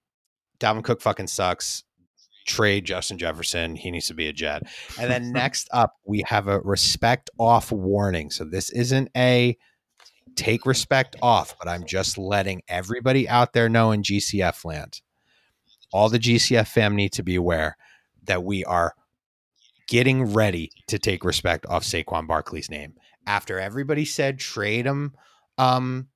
[0.60, 1.84] Dalvin Cook fucking sucks.
[2.48, 3.76] Trade Justin Jefferson.
[3.76, 4.64] He needs to be a Jet.
[5.00, 8.32] And then next up, we have a respect off warning.
[8.32, 9.58] So this isn't a
[10.36, 15.02] take respect off, but I'm just letting everybody out there know in GCF land.
[15.94, 17.76] All the GCF fam need to be aware
[18.24, 18.94] that we are
[19.92, 22.94] getting ready to take respect off Saquon Barkley's name.
[23.28, 25.14] After everybody said trade him,
[25.58, 26.08] um,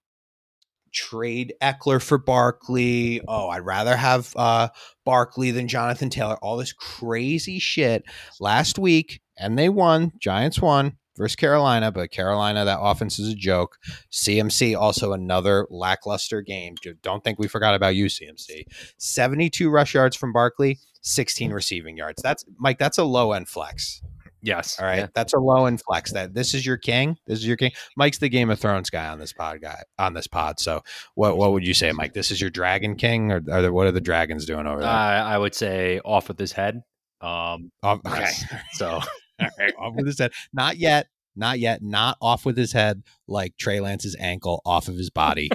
[0.93, 3.19] trade Ekeler for Barkley.
[3.27, 4.69] Oh, I'd rather have uh
[5.03, 6.37] Barkley than Jonathan Taylor.
[6.41, 8.05] All this crazy shit
[8.39, 10.13] last week, and they won.
[10.21, 13.77] Giants won versus Carolina, but Carolina, that offense is a joke.
[14.09, 16.75] CMC also another lackluster game.
[17.01, 18.63] Don't think we forgot about you, CMC.
[18.97, 22.21] 72 rush yards from Barkley, 16 receiving yards.
[22.21, 24.01] That's Mike, that's a low end flex.
[24.41, 24.79] yes.
[24.79, 24.97] All right.
[24.99, 25.07] Yeah.
[25.13, 26.11] That's a low end flex.
[26.13, 27.17] That this is your king.
[27.27, 27.71] This is your king.
[27.95, 30.59] Mike's the Game of Thrones guy on this pod guy on this pod.
[30.59, 30.81] So
[31.15, 32.13] what what would you say, Mike?
[32.13, 34.89] This is your dragon king, or are there, what are the dragons doing over there?
[34.89, 36.81] I I would say off with his head.
[37.21, 38.19] Um, Off- okay.
[38.19, 38.45] yes.
[38.73, 38.87] So
[39.41, 40.31] All right, off with his head.
[40.53, 41.07] Not yet.
[41.35, 41.81] Not yet.
[41.81, 45.49] Not off with his head like Trey Lance's ankle off of his body.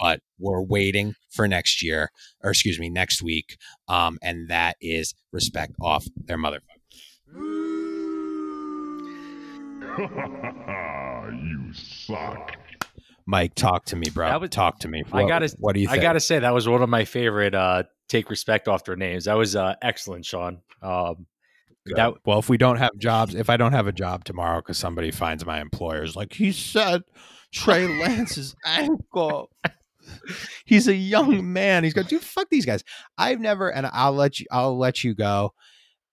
[0.00, 2.10] but we're waiting for next year,
[2.42, 3.56] or excuse me, next week.
[3.88, 6.60] Um, and that is respect off their motherfucker.
[11.32, 12.52] you suck.
[13.26, 14.28] Mike, talk to me, bro.
[14.28, 15.02] That was- talk to me.
[15.12, 17.84] I gotta- What do you I gotta say that was one of my favorite uh
[18.08, 19.24] take respect off their names.
[19.26, 20.62] That was uh excellent, Sean.
[20.82, 21.26] Um
[21.96, 24.78] that well, if we don't have jobs, if I don't have a job tomorrow because
[24.78, 27.02] somebody finds my employers like he said
[27.52, 29.50] Trey Lance's ankle.
[30.64, 31.84] He's a young man.
[31.84, 32.82] He's going, dude, fuck these guys.
[33.18, 35.54] I've never, and I'll let you, I'll let you go.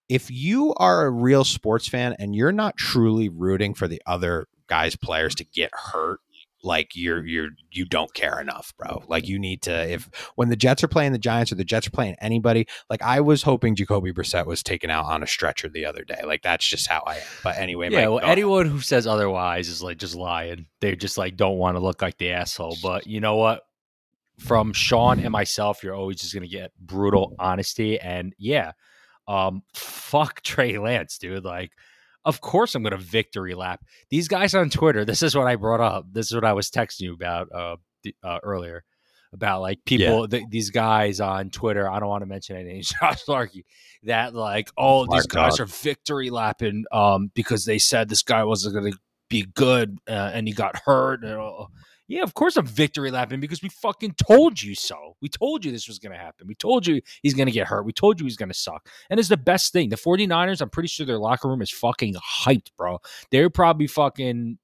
[0.09, 4.47] If you are a real sports fan and you're not truly rooting for the other
[4.67, 6.19] guys' players to get hurt,
[6.63, 9.03] like you're you're you don't care enough, bro.
[9.07, 11.87] Like you need to if when the Jets are playing the Giants or the Jets
[11.87, 15.69] are playing anybody, like I was hoping Jacoby Brissett was taken out on a stretcher
[15.69, 16.21] the other day.
[16.25, 17.21] Like that's just how I am.
[17.43, 20.67] But anyway, yeah, Mike, well, anyone who says otherwise is like just lying.
[20.81, 22.77] They just like don't want to look like the asshole.
[22.81, 23.63] But you know what?
[24.39, 27.99] From Sean and myself, you're always just gonna get brutal honesty.
[27.99, 28.73] And yeah,
[29.27, 31.43] um, fuck Trey Lance, dude.
[31.43, 31.71] Like,
[32.25, 35.05] of course I'm gonna victory lap these guys on Twitter.
[35.05, 36.05] This is what I brought up.
[36.11, 38.83] This is what I was texting you about uh, the- uh earlier
[39.33, 41.89] about like people th- these guys on Twitter.
[41.89, 43.65] I don't want to mention any names, Josh Larkey,
[44.03, 48.75] that like, oh, these guys are victory lapping um because they said this guy wasn't
[48.75, 48.97] going to
[49.29, 51.23] be good uh, and he got hurt.
[51.23, 51.69] And, all.
[52.07, 55.15] Yeah, of course I'm victory lapping because we fucking told you so.
[55.21, 56.47] We told you this was going to happen.
[56.47, 57.85] We told you he's going to get hurt.
[57.85, 58.87] We told you he's going to suck.
[59.09, 59.89] And it's the best thing.
[59.89, 62.99] The 49ers, I'm pretty sure their locker room is fucking hyped, bro.
[63.29, 64.57] They're probably fucking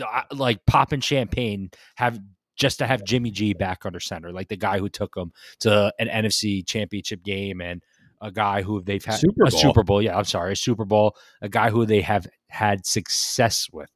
[0.00, 2.20] uh, like popping champagne have
[2.56, 5.92] just to have Jimmy G back under center, like the guy who took them to
[5.98, 7.82] an NFC championship game and
[8.20, 10.00] a guy who they've had Super a Super Bowl.
[10.00, 13.90] Yeah, I'm sorry, a Super Bowl, a guy who they have had success with.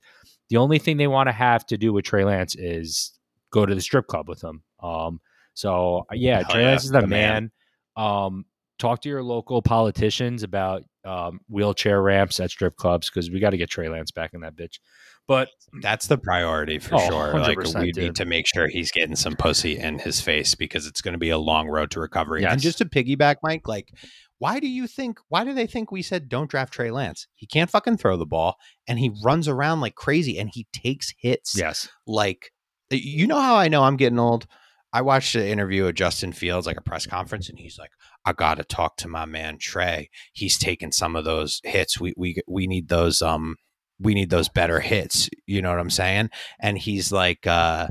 [0.50, 3.12] The only thing they want to have to do with Trey Lance is
[3.52, 4.62] go to the strip club with him.
[4.82, 5.20] Um,
[5.54, 7.50] so uh, yeah, Hell Trey yeah, Lance is the, the man.
[7.96, 8.06] man.
[8.06, 8.44] Um,
[8.78, 13.50] talk to your local politicians about um, wheelchair ramps at strip clubs because we got
[13.50, 14.78] to get Trey Lance back in that bitch.
[15.26, 15.50] But
[15.82, 17.38] That's the priority for Oh, sure.
[17.38, 17.96] Like we dude.
[17.96, 21.18] need to make sure he's getting some pussy in his face because it's going to
[21.18, 22.44] be a long road to recovery.
[22.46, 23.92] And just to piggyback, Mike, like,
[24.38, 25.18] why do you think?
[25.29, 27.27] Why do they think we said don't draft Trey Lance?
[27.35, 31.12] He can't fucking throw the ball, and he runs around like crazy, and he takes
[31.18, 31.57] hits.
[31.57, 32.51] yes, like,
[32.90, 34.46] you know how I know I'm getting old.
[34.92, 37.90] I watched an interview of Justin Fields, like a press conference, and he's like,
[38.24, 40.09] "I got to talk to my man Trey.
[40.33, 42.01] He's taking some of those hits.
[42.01, 43.57] We we we need those um
[44.01, 45.29] we need those better hits.
[45.46, 47.88] You know what I'm saying?" And he's like, uh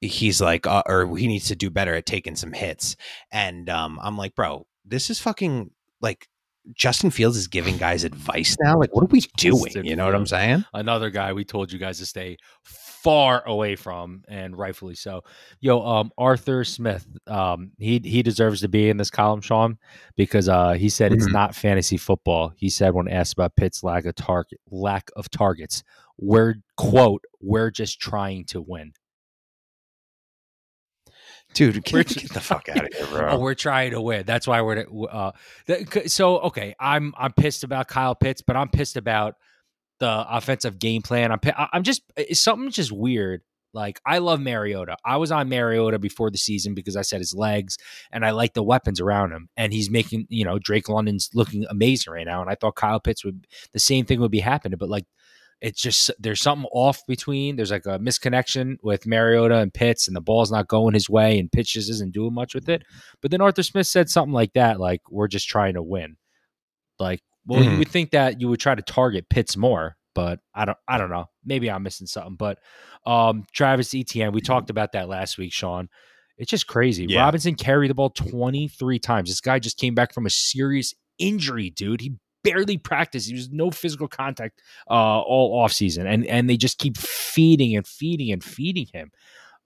[0.00, 2.96] he's like, uh, or he needs to do better at taking some hits.
[3.30, 6.28] And um, I'm like, bro, this is fucking like
[6.74, 8.78] Justin Fields is giving guys advice now.
[8.78, 9.64] Like, what are we doing?
[9.64, 10.64] Justin You know what I'm saying?
[10.74, 15.22] another guy we told you guys to stay far away from, and rightfully so.
[15.60, 19.78] Yo, um, Arthur Smith, um, he he deserves to be in this column, Sean,
[20.16, 21.32] because uh, he said it's Mhm.
[21.32, 22.52] not fantasy football.
[22.56, 25.82] He said when asked about Pitt's lack of target lack of targets,
[26.18, 28.92] we're quote, we're just trying to win.
[31.54, 33.28] Dude, get, get the fuck out of here, bro.
[33.30, 34.24] Oh, we're trying to win.
[34.26, 35.32] That's why we're uh.
[36.06, 39.34] so okay, I'm I'm pissed about Kyle Pitts, but I'm pissed about
[39.98, 41.32] the offensive game plan.
[41.32, 41.40] I'm
[41.72, 43.42] I'm just it's something just weird.
[43.72, 44.96] Like I love Mariota.
[45.04, 47.78] I was on Mariota before the season because I said his legs
[48.10, 49.48] and I like the weapons around him.
[49.56, 52.40] And he's making you know Drake London's looking amazing right now.
[52.40, 55.06] And I thought Kyle Pitts would the same thing would be happening, but like.
[55.60, 57.56] It's just there's something off between.
[57.56, 61.38] There's like a misconnection with Mariota and Pitts, and the ball's not going his way,
[61.38, 62.82] and Pitts just isn't doing much with it.
[63.20, 66.16] But then Arthur Smith said something like that, like we're just trying to win.
[66.98, 67.78] Like, well, you Mhm.
[67.78, 70.78] would think that you would try to target Pitts more, but I don't.
[70.88, 71.26] I don't know.
[71.44, 72.36] Maybe I'm missing something.
[72.36, 72.58] But
[73.06, 75.88] um, Travis Etienne, we talked about that last week, Sean.
[76.38, 77.04] It's just crazy.
[77.06, 77.20] Yeah.
[77.20, 79.28] Robinson carried the ball 23 times.
[79.28, 82.00] This guy just came back from a serious injury, dude.
[82.00, 83.28] He barely practiced.
[83.28, 86.06] He was no physical contact uh, all offseason.
[86.06, 89.10] And and they just keep feeding and feeding and feeding him.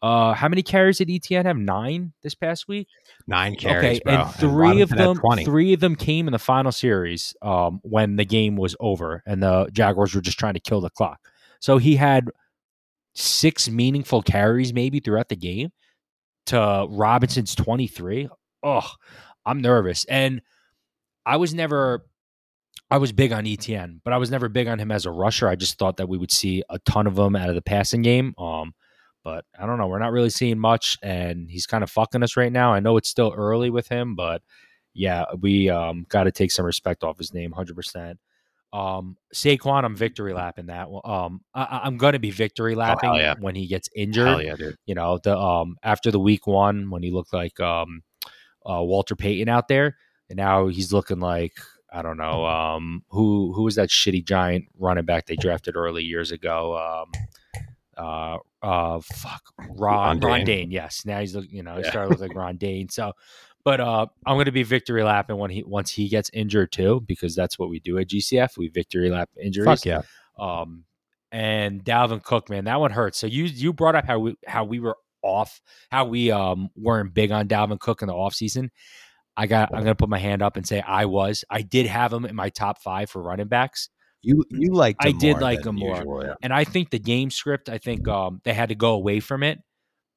[0.02, 1.56] Uh, how many carries did ETN have?
[1.56, 2.88] Nine this past week.
[3.26, 4.14] Nine carries, bro.
[4.14, 8.26] and three of them, three of them came in the final series um, when the
[8.26, 11.20] game was over and the Jaguars were just trying to kill the clock.
[11.58, 12.28] So he had
[13.14, 15.70] six meaningful carries maybe throughout the game
[16.46, 18.28] to Robinson's twenty three.
[18.62, 18.86] Oh,
[19.46, 20.42] I'm nervous, and
[21.24, 22.04] I was never.
[22.94, 25.48] I was big on ETN, but I was never big on him as a rusher.
[25.48, 28.02] I just thought that we would see a ton of them out of the passing
[28.02, 28.36] game.
[28.38, 28.72] Um,
[29.24, 29.88] but I don't know.
[29.88, 32.72] We're not really seeing much, and he's kind of fucking us right now.
[32.72, 34.42] I know it's still early with him, but
[34.92, 38.20] yeah, we um, got to take some respect off his name, hundred percent.
[38.72, 40.86] Um, Saquon, I'm victory lapping that.
[41.04, 43.34] Um, I, I'm going to be victory lapping Oh, yeah.
[43.40, 44.40] when he gets injured.
[44.44, 44.70] Yeah.
[44.86, 48.04] You know, the um after the week one when he looked like um
[48.64, 49.96] uh, Walter Payton out there,
[50.30, 51.54] and now he's looking like
[51.94, 56.02] I don't know um who who was that shitty giant running back they drafted early
[56.02, 56.76] years ago.
[56.76, 57.12] Um,
[57.96, 60.70] uh, uh, fuck, Ron, Ron Dayne.
[60.70, 61.90] Yes, now he's you know, he Yeah.
[61.90, 62.88] started to look like Ron Dayne.
[62.88, 63.12] So,
[63.64, 67.02] but uh, I'm going to be victory lapping when he once he gets injured too,
[67.06, 68.56] because that's what we do at GCF.
[68.58, 69.82] We victory lap injuries.
[69.82, 70.02] Fuck yeah.
[70.38, 70.84] Um,
[71.30, 73.18] and Dalvin Cook, man, that one hurts.
[73.18, 77.14] So you you brought up how we how we were off, how we um weren't
[77.14, 78.70] big on Dalvin Cook in the offseason.
[79.36, 81.44] I got I'm gonna put my hand up and say I was.
[81.50, 83.88] I did have him in my top five for running backs.
[84.22, 86.24] You you liked I did like him more.
[86.24, 86.34] yeah.
[86.42, 89.42] And I think the game script, I think um, they had to go away from
[89.42, 89.58] it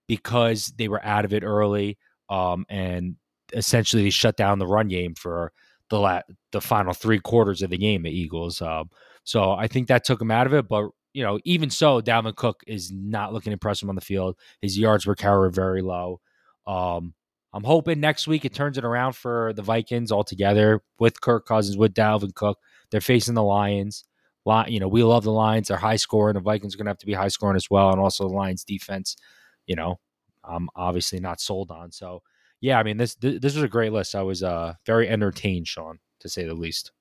[0.07, 1.97] because they were out of it early,
[2.29, 3.15] um, and
[3.53, 5.51] essentially they shut down the run game for
[5.89, 8.03] the la- the final three quarters of the game.
[8.03, 8.61] The Eagles.
[8.61, 8.89] Um,
[9.23, 10.67] so I think that took him out of it.
[10.67, 14.37] But you know, even so, Dalvin Cook is not looking impressive on the field.
[14.61, 16.21] His yards per carry very low.
[16.65, 17.13] Um,
[17.57, 21.75] I'm hoping next week it turns it around for the Vikings altogether with Kirk Cousins,
[21.75, 22.59] with Dalvin Cook.
[22.91, 24.03] They're facing the Lions.
[24.45, 25.69] Li- You know, we love the Lions.
[25.69, 26.35] They're high scoring.
[26.35, 27.89] The Vikings are going to have to be high scoring as well.
[27.89, 29.17] And also the Lions defense,
[29.65, 29.99] you know,
[30.43, 31.91] I'm obviously not sold on.
[31.91, 32.21] So,
[32.61, 34.13] yeah, I mean, this this, this was a great list.
[34.13, 36.91] I was uh, very entertained, Sean, to say the least.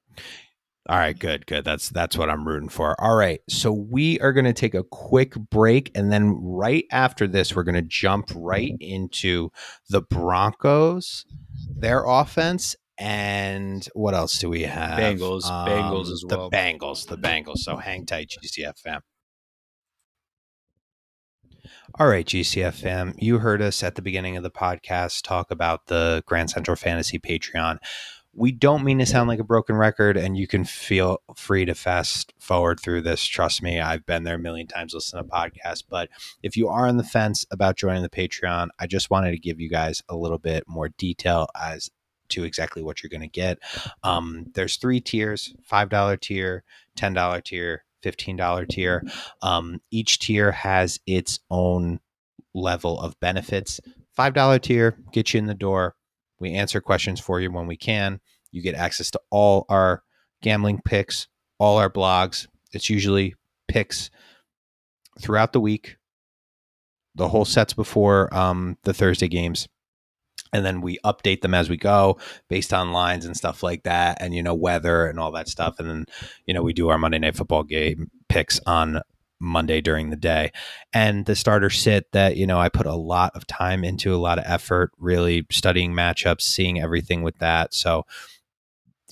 [0.89, 1.65] All right, good, good.
[1.65, 2.95] That's that's what I'm rooting for.
[3.01, 7.27] All right, so we are going to take a quick break, and then right after
[7.27, 9.51] this, we're going to jump right into
[9.89, 11.25] the Broncos,
[11.77, 14.93] their offense, and what else do we have?
[14.93, 16.51] Um, Bengals, Bengals as well.
[16.51, 17.59] The Bengals, the Bengals.
[17.59, 19.01] So hang tight, GCF fam.
[21.99, 25.87] All right, GCF fam, you heard us at the beginning of the podcast talk about
[25.87, 27.79] the Grand Central Fantasy Patreon
[28.37, 31.75] we don't mean to sound like a broken record and you can feel free to
[31.75, 33.25] fast forward through this.
[33.25, 36.09] Trust me i've been there a million times listening to podcasts but
[36.43, 39.61] if you are on the fence about joining the patreon i just wanted to give
[39.61, 41.91] you guys a little bit more detail as
[42.29, 43.59] to exactly what you're going to get.
[44.03, 46.65] Um, there's three tiers $5 tier
[46.97, 49.03] $10 tier $15 tier.
[49.43, 52.01] Um, each tier has its own
[52.55, 53.81] level of benefits.
[54.19, 55.95] $5 tier gets you in the door
[56.39, 58.21] we answer questions for you when we can.
[58.51, 60.03] You get access to all our
[60.43, 62.47] gambling picks, all our blogs.
[62.73, 63.35] It's usually
[63.69, 64.11] picks
[65.21, 65.97] throughout the week,
[67.15, 69.69] the whole sets before um, the Thursday games.
[70.53, 72.19] And then we update them as we go
[72.49, 75.79] based on lines and stuff like that, and you know, weather and all that stuff.
[75.79, 76.05] And then,
[76.47, 79.01] you know, we do our Monday Night Football game picks on
[79.39, 80.53] Monday during the day.
[80.93, 84.17] And the starter sit that, you know, I put a lot of time into, a
[84.17, 87.75] lot of effort, really studying matchups, seeing everything with that.
[87.75, 88.05] So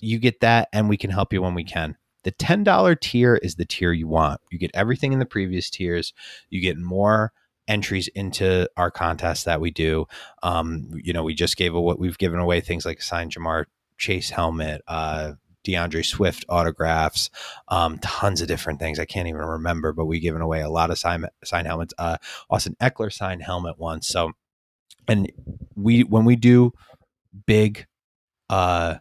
[0.01, 1.97] you get that, and we can help you when we can.
[2.25, 4.41] The $10 tier is the tier you want.
[4.51, 6.13] You get everything in the previous tiers,
[6.51, 7.33] you get more
[7.67, 10.07] entries into our contest that we do.
[10.43, 13.65] Um, you know, we just gave away, we've given away things like a signed Ja'Marr
[13.97, 15.33] Chase helmet, uh,
[15.65, 17.31] D'Andre Swift autographs,
[17.69, 18.99] um, tons of different things.
[18.99, 21.95] I can't even remember, but we given away a lot of sign sign helmets.
[21.99, 22.19] Uh,
[22.51, 24.09] Austin Ekeler signed helmet once.
[24.09, 24.33] So,
[25.09, 25.31] and
[25.75, 26.73] we when we do
[27.47, 27.87] big
[28.49, 28.97] uh,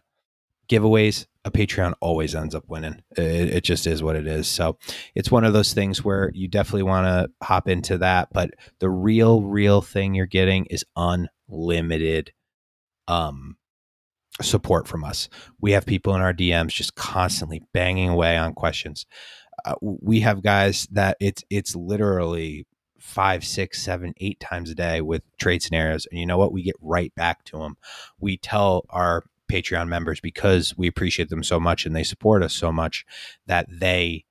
[0.68, 3.02] giveaways, a Patreon always ends up winning.
[3.16, 4.48] It, it just is what it is.
[4.48, 4.78] So
[5.14, 8.28] it's one of those things where you definitely want to hop into that.
[8.32, 12.32] But the real, real thing you're getting is unlimited
[13.06, 13.56] um
[14.42, 15.28] support from us.
[15.60, 19.06] We have people in our DMs just constantly banging away on questions.
[19.64, 22.66] Uh, we have guys that it's it's literally
[22.98, 26.52] five, six, seven, eight times a day with trade scenarios, and you know what?
[26.52, 27.76] We get right back to them.
[28.18, 32.54] We tell our Patreon members because we appreciate them so much and they support us
[32.54, 33.04] so much
[33.46, 34.24] that they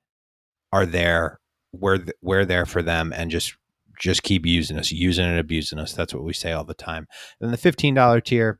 [0.72, 1.40] are there.
[1.72, 3.56] We're th- we're there for them and just
[4.00, 5.94] just keep using us, using and abusing us.
[5.94, 7.08] That's what we say all the time.
[7.40, 8.60] And the fifteen dollar tier,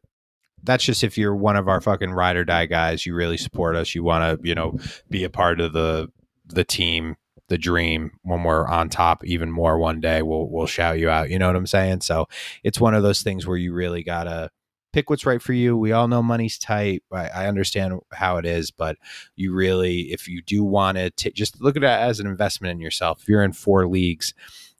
[0.64, 3.76] that's just if you're one of our fucking ride or die guys, you really support
[3.76, 4.78] us, you want to, you know,
[5.10, 6.10] be a part of the
[6.46, 7.16] the team,
[7.50, 8.12] the dream.
[8.24, 11.30] When we're on top even more one day, we'll we'll shout you out.
[11.30, 12.02] You know what I'm saying?
[12.02, 12.28] So
[12.64, 14.50] it's one of those things where you really gotta
[14.94, 15.76] pick what's right for you.
[15.76, 17.04] We all know money's tight.
[17.12, 18.98] I, I understand how it is, but
[19.36, 22.80] you really, if you do want to, just look at it as an investment in
[22.80, 23.24] yourself.
[23.24, 24.34] If you're in four leagues,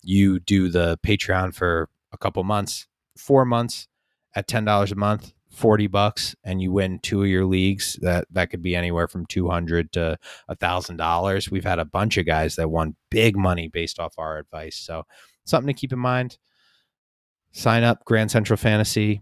[0.04, 3.88] you do the Patreon for a couple months, four months
[4.36, 8.26] at ten dollars a month 40 bucks and you win two of your leagues that
[8.32, 11.52] that could be anywhere from 200 to a thousand dollars.
[11.52, 14.76] We've had a bunch of guys that won big money based off our advice.
[14.76, 15.04] So
[15.46, 16.38] something to keep in mind.
[17.52, 19.22] Sign up grand central fantasy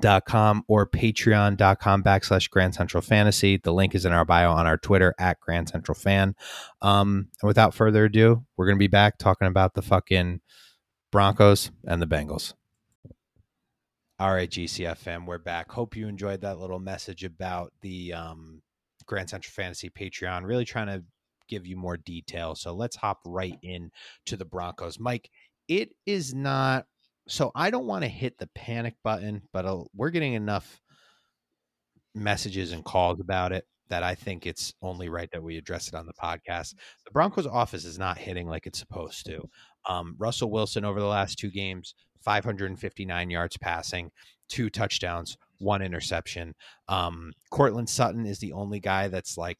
[0.00, 3.56] dot com or patreon.com backslash grand central fantasy.
[3.56, 6.34] The link is in our bio on our twitter at grand central fan.
[6.82, 10.40] Um and without further ado we're gonna be back talking about the fucking
[11.12, 12.54] broncos and the bengals
[14.20, 15.72] all right, GCFM, we're back.
[15.72, 18.62] Hope you enjoyed that little message about the um,
[19.06, 20.44] Grand Central Fantasy Patreon.
[20.44, 21.02] Really trying to
[21.48, 22.54] give you more detail.
[22.54, 23.90] So let's hop right in
[24.26, 25.00] to the Broncos.
[25.00, 25.28] Mike,
[25.66, 26.86] it is not.
[27.26, 30.80] So I don't want to hit the panic button, but uh, we're getting enough
[32.14, 35.94] messages and calls about it that I think it's only right that we address it
[35.94, 36.74] on the podcast.
[37.04, 39.42] The Broncos office is not hitting like it's supposed to.
[39.88, 41.94] Um, Russell Wilson over the last two games,
[42.24, 44.10] 559 yards passing,
[44.48, 46.54] two touchdowns, one interception.
[46.88, 49.58] Um, Courtland Sutton is the only guy that's like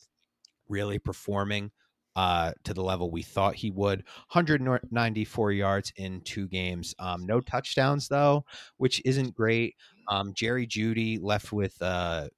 [0.68, 1.70] really performing
[2.16, 4.04] uh, to the level we thought he would.
[4.32, 6.94] 194 yards in two games.
[6.98, 8.44] Um, no touchdowns though,
[8.76, 9.74] which isn't great.
[10.08, 12.28] Um, Jerry Jeudy left with uh,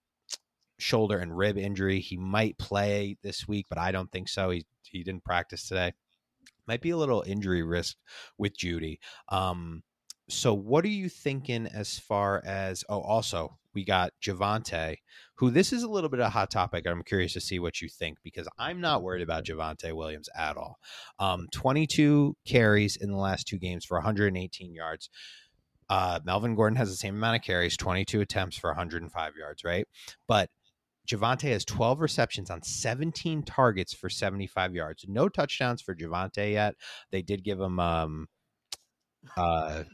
[0.79, 2.01] shoulder and rib injury.
[2.01, 4.51] He might play this week, but I don't think so.
[4.51, 5.93] He he didn't practice today.
[6.67, 7.97] Might be a little injury risk
[8.39, 8.99] with Jeudy.
[9.29, 9.83] Um,
[10.29, 14.97] so what are you thinking as far as oh also we got Javonte,
[15.35, 16.87] who this is a little bit of a hot topic.
[16.87, 20.57] I'm curious to see what you think because I'm not worried about Javonte Williams at
[20.57, 20.79] all.
[21.19, 25.11] Um, 22 carries in the last two games for 118 yards.
[25.91, 29.87] Uh, Melvin Gordon has the same amount of carries, 22 attempts for 105 yards, right?
[30.27, 30.49] But
[31.07, 35.05] Javonte has 12 receptions on 17 targets for 75 yards.
[35.07, 36.75] No touchdowns for Javonte yet.
[37.13, 38.27] They did give him um,
[39.37, 39.85] uh,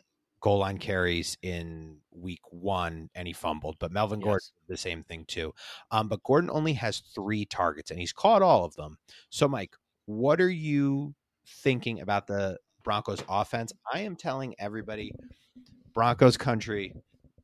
[0.42, 4.24] goal line carries in week one and he fumbled, but Melvin yes.
[4.24, 5.54] Gordon the same thing too.
[5.90, 8.98] Um, but Gordon only has three targets and he's caught all of them.
[9.30, 9.76] So, Mike,
[10.06, 11.14] what are you
[11.46, 13.72] thinking about the Broncos offense?
[13.92, 15.12] I am telling everybody,
[15.94, 16.92] Broncos country,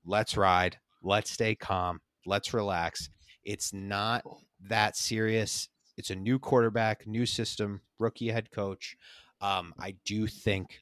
[0.04, 3.10] let's ride, let's stay calm, let's relax.
[3.44, 4.24] It's not
[4.68, 5.68] that serious.
[5.96, 8.96] It's a new quarterback, new system, rookie head coach.
[9.40, 10.80] Um, I do think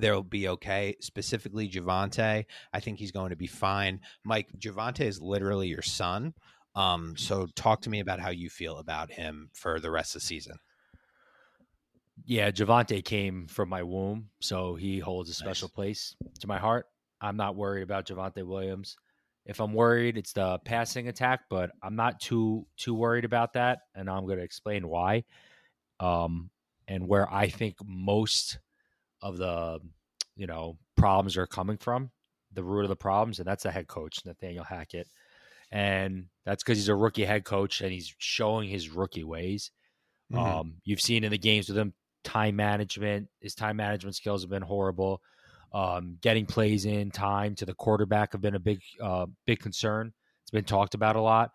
[0.00, 0.96] they'll be okay.
[1.00, 4.00] Specifically, Javonte, I think he's going to be fine.
[4.24, 6.34] Mike, Javonte is literally your son.
[6.74, 10.22] Um, so talk to me about how you feel about him for the rest of
[10.22, 10.56] the season.
[12.24, 15.74] Yeah, Javonte came from my womb, so he holds a special nice.
[15.74, 16.86] place to my heart.
[17.20, 18.96] I'm not worried about Javonte Williams.
[19.46, 23.80] If I'm worried, it's the passing attack, but I'm not too too worried about that,
[23.94, 25.24] and I'm going to explain why.
[26.00, 26.50] Um,
[26.86, 28.58] and where I think most
[29.22, 29.80] of the
[30.36, 32.10] you know problems are coming from,
[32.52, 35.08] the root of the problems, and that's the head coach Nathaniel Hackett,
[35.70, 39.70] and that's because he's a rookie head coach and he's showing his rookie ways.
[40.32, 40.42] Mm-hmm.
[40.42, 41.92] Um, you've seen in the games with him
[42.24, 43.28] time management.
[43.40, 45.20] His time management skills have been horrible.
[45.72, 50.12] Um, getting plays in time to the quarterback have been a big, uh, big concern.
[50.42, 51.50] It's been talked about a lot.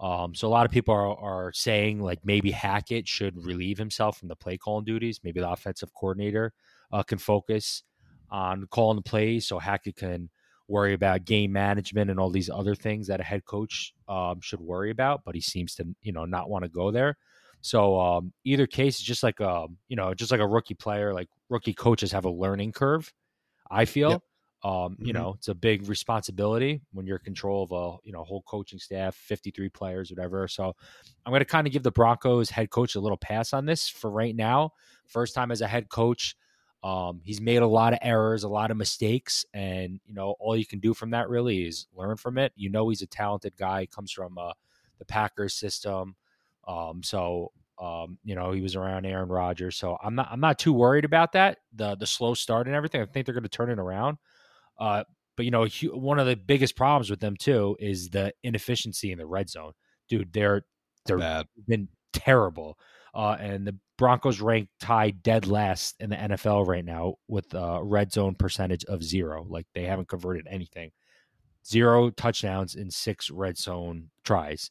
[0.00, 4.18] Um, so a lot of people are, are saying like maybe Hackett should relieve himself
[4.18, 5.20] from the play calling duties.
[5.22, 6.52] Maybe the offensive coordinator
[6.92, 7.82] uh, can focus
[8.30, 10.30] on calling the plays so Hackett can
[10.68, 14.60] worry about game management and all these other things that a head coach um, should
[14.60, 15.22] worry about.
[15.24, 17.16] But he seems to you know not want to go there.
[17.60, 20.74] So um, either case is just like a um, you know just like a rookie
[20.74, 21.12] player.
[21.12, 23.12] Like rookie coaches have a learning curve.
[23.70, 24.10] I feel.
[24.10, 24.22] Yep.
[24.64, 25.04] Um, mm-hmm.
[25.04, 28.42] you know, it's a big responsibility when you're in control of a you know whole
[28.42, 30.48] coaching staff, 53 players, whatever.
[30.48, 30.74] So
[31.24, 33.88] I'm going to kind of give the Broncos head coach a little pass on this
[33.88, 34.72] for right now.
[35.06, 36.34] First time as a head coach.
[36.82, 40.56] Um, he's made a lot of errors, a lot of mistakes, and you know all
[40.56, 42.52] you can do from that really is learn from it.
[42.54, 44.52] You know he's a talented guy, comes from uh,
[44.98, 46.14] the Packers system,
[46.66, 50.58] um, so um, you know, he was around Aaron Rodgers, so I'm not I'm not
[50.58, 51.58] too worried about that.
[51.74, 53.00] The the slow start and everything.
[53.00, 54.18] I think they're going to turn it around.
[54.78, 55.04] Uh,
[55.36, 59.18] but you know, one of the biggest problems with them too is the inefficiency in
[59.18, 59.72] the red zone.
[60.08, 60.62] Dude, they're
[61.06, 61.46] they're Bad.
[61.68, 62.76] been terrible.
[63.18, 67.82] Uh, and the Broncos rank tied dead last in the NFL right now with a
[67.82, 69.44] red zone percentage of zero.
[69.48, 70.92] Like they haven't converted anything.
[71.66, 74.70] Zero touchdowns in six red zone tries.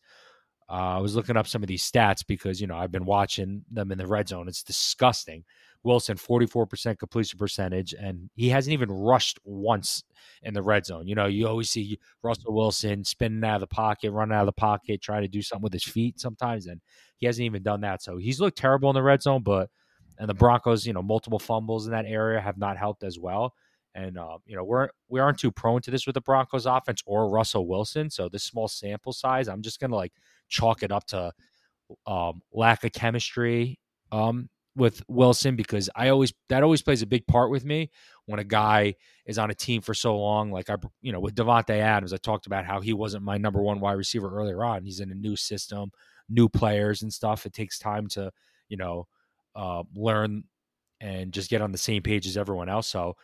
[0.70, 3.66] Uh, I was looking up some of these stats because you know I've been watching
[3.70, 4.48] them in the red zone.
[4.48, 5.44] It's disgusting.
[5.88, 10.04] Wilson, 44% completion percentage, and he hasn't even rushed once
[10.44, 11.08] in the red zone.
[11.08, 14.48] You know, you always see Russell Wilson spinning out of the pocket, running out of
[14.48, 16.82] the pocket, trying to do something with his feet sometimes, and
[17.18, 18.04] he hasn't even done that.
[18.04, 19.70] So he's looked terrible in the red zone, but
[20.20, 23.54] and the Broncos, you know, multiple fumbles in that area have not helped as well.
[23.96, 27.02] And uh, you know we're we aren't too prone to this with the Broncos offense
[27.08, 28.12] or Russell Wilson.
[28.12, 30.14] So this small sample size, I'm just gonna like
[30.50, 31.32] chalk it up to
[32.06, 33.80] um, lack of chemistry
[34.12, 37.90] um, with Wilson because I always that always plays a big part with me
[38.28, 38.94] when a guy
[39.26, 40.52] is on a team for so long.
[40.52, 43.62] Like I, you know, with Davante Adams, I talked about how he wasn't my number
[43.62, 44.84] one wide receiver earlier on.
[44.84, 45.92] He's in a new system,
[46.30, 47.46] new players and stuff.
[47.46, 48.32] It takes time to,
[48.70, 49.08] you know,
[49.56, 50.44] uh, learn
[51.02, 52.88] and just get on the same page as everyone else.
[52.88, 53.16] So,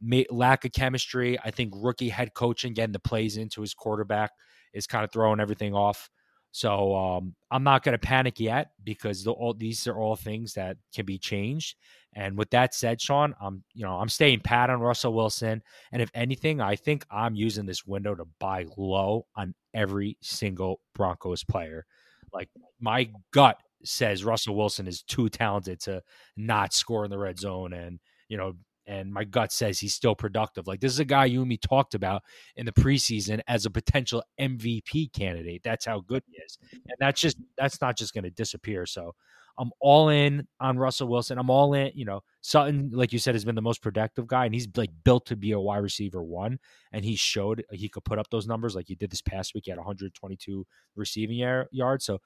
[0.00, 1.38] may, lack of chemistry.
[1.44, 4.30] I think rookie head coaching getting the plays into his quarterback
[4.72, 6.08] is kind of throwing everything off.
[6.56, 10.54] So um, I'm not going to panic yet because the, all these are all things
[10.54, 11.76] that can be changed.
[12.14, 16.00] And with that said, Sean, I'm you know I'm staying pat on Russell Wilson, and
[16.00, 21.44] if anything, I think I'm using this window to buy low on every single Broncos
[21.44, 21.84] player.
[22.32, 22.48] Like
[22.80, 26.02] my gut says Russell Wilson is too talented to
[26.38, 28.54] not score in the red zone, and you know
[28.86, 30.66] and my gut says he's still productive.
[30.66, 32.22] Like this is a guy you and me talked about
[32.56, 35.62] in the preseason as a potential MVP candidate.
[35.64, 38.86] That's how good he is, and that's just that's not just going to disappear.
[38.86, 39.12] So
[39.58, 41.38] I'm all in on Russell Wilson.
[41.38, 41.90] I'm all in.
[41.94, 44.90] You know, Sutton, like you said, has been the most productive guy, and he's like
[45.04, 46.58] built to be a wide receiver one.
[46.92, 49.64] And he showed he could put up those numbers like he did this past week.
[49.66, 51.36] He had 122 receiving
[51.72, 52.04] yards.
[52.04, 52.18] So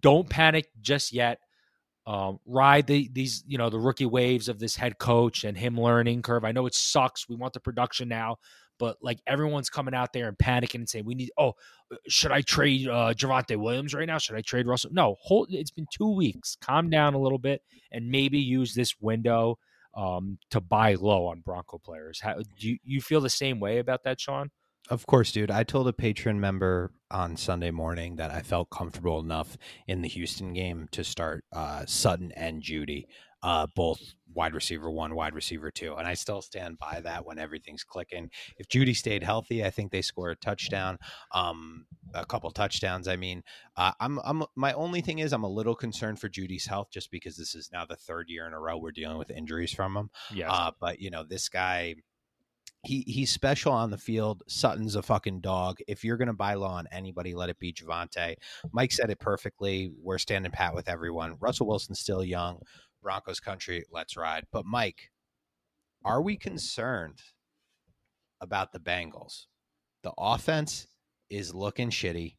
[0.00, 1.38] don't panic just yet.
[2.06, 5.80] Um, ride the these you know the rookie waves of this head coach and him
[5.80, 6.44] learning curve.
[6.44, 7.28] I know it sucks.
[7.28, 8.36] We want the production now,
[8.78, 11.30] but like everyone's coming out there and panicking and saying we need.
[11.38, 11.54] Oh,
[11.90, 14.18] uh, should I trade uh, Javonte Williams right now?
[14.18, 14.90] Should I trade Russell?
[14.92, 15.48] No, hold.
[15.50, 16.56] It's been two weeks.
[16.60, 19.58] Calm down a little bit and maybe use this window
[19.96, 22.20] um, to buy low on Bronco players.
[22.20, 24.50] How, do you, you feel the same way about that, Sean?
[24.90, 25.50] Of course, dude.
[25.50, 29.56] I told a patron member on Sunday morning that I felt comfortable enough
[29.86, 33.06] in the Houston game to start uh, Sutton and Jeudy,
[33.42, 35.94] uh, both wide receiver one, wide receiver two.
[35.94, 38.30] And I still stand by that when everything's clicking.
[38.58, 40.98] If Jeudy stayed healthy, I think they score a touchdown,
[41.32, 43.08] um, a couple touchdowns.
[43.08, 43.42] I mean,
[43.78, 47.10] uh, I'm, I'm, my only thing is I'm a little concerned for Jeudy's health just
[47.10, 49.96] because this is now the third year in a row we're dealing with injuries from
[49.96, 50.10] him.
[50.30, 50.52] Yeah.
[50.52, 51.94] Uh, but, you know, this guy,
[52.84, 54.42] he he's special on the field.
[54.48, 55.78] Sutton's a fucking dog.
[55.88, 58.36] If you're gonna buy low on anybody, let it be Javonte.
[58.72, 59.92] Mike said it perfectly.
[60.00, 61.36] We're standing pat with everyone.
[61.40, 62.60] Russell Wilson's still young.
[63.02, 64.44] Broncos country, let's ride.
[64.50, 65.10] But Mike,
[66.04, 67.20] are we concerned
[68.40, 69.46] about the Bengals?
[70.02, 70.86] The offense
[71.30, 72.36] is looking shitty.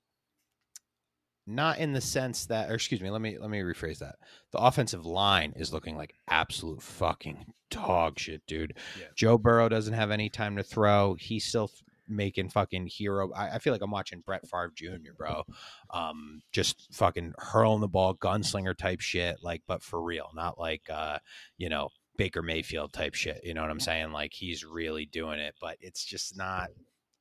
[1.47, 4.15] Not in the sense that, or excuse me, let me let me rephrase that.
[4.51, 8.75] The offensive line is looking like absolute fucking dog shit, dude.
[8.99, 9.07] Yeah.
[9.15, 11.15] Joe Burrow doesn't have any time to throw.
[11.19, 11.69] He's still
[12.07, 13.31] making fucking hero.
[13.33, 15.43] I, I, feel like I'm watching Brett Favre Jr., bro.
[15.89, 19.37] Um, just fucking hurling the ball, gunslinger type shit.
[19.41, 21.19] Like, but for real, not like uh,
[21.57, 23.41] you know, Baker Mayfield type shit.
[23.43, 24.11] You know what I'm saying?
[24.11, 26.69] Like he's really doing it, but it's just not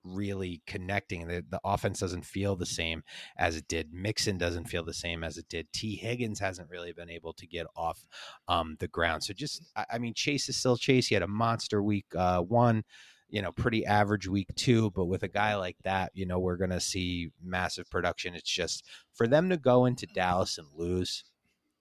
[0.05, 1.27] really connecting.
[1.27, 3.03] The the offense doesn't feel the same
[3.37, 3.93] as it did.
[3.93, 5.73] Mixon doesn't feel the same as it did.
[5.73, 8.07] Tee Higgins hasn't really been able to get off
[8.49, 9.25] um, the ground.
[9.25, 11.09] So just, I, I mean, Chase is still Chase.
[11.09, 12.85] He had a monster week uh, one
[13.31, 14.93] you know, pretty average week two.
[14.93, 18.35] But with a guy like that, you know, we're going to see massive production.
[18.37, 21.25] It's just for them to go into Dallas and lose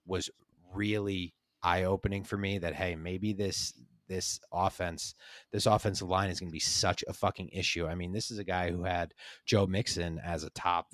[0.04, 0.30] was
[0.72, 3.72] really eye opening for me that, hey, maybe this.
[4.08, 5.14] This offense,
[5.52, 7.86] this offensive line is going to be such a fucking issue.
[7.86, 9.14] I mean, this is a guy who had
[9.46, 10.86] Joe Mixon as a top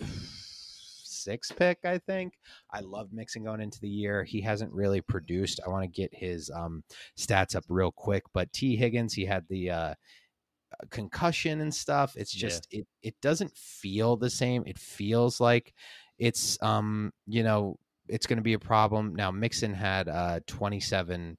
[1.04, 2.34] six pick, I think.
[2.72, 4.24] I love Mixon going into the year.
[4.24, 5.60] He hasn't really produced.
[5.64, 6.82] I want to get his um,
[7.18, 9.94] stats up real quick, but Tee Higgins, he had the uh,
[10.90, 12.16] concussion and stuff.
[12.16, 12.80] It's just yeah.
[12.80, 14.64] it it doesn't feel the same.
[14.66, 15.74] It feels like
[16.18, 19.14] it's um you know it's going to be a problem.
[19.14, 21.36] Now Mixon had uh 27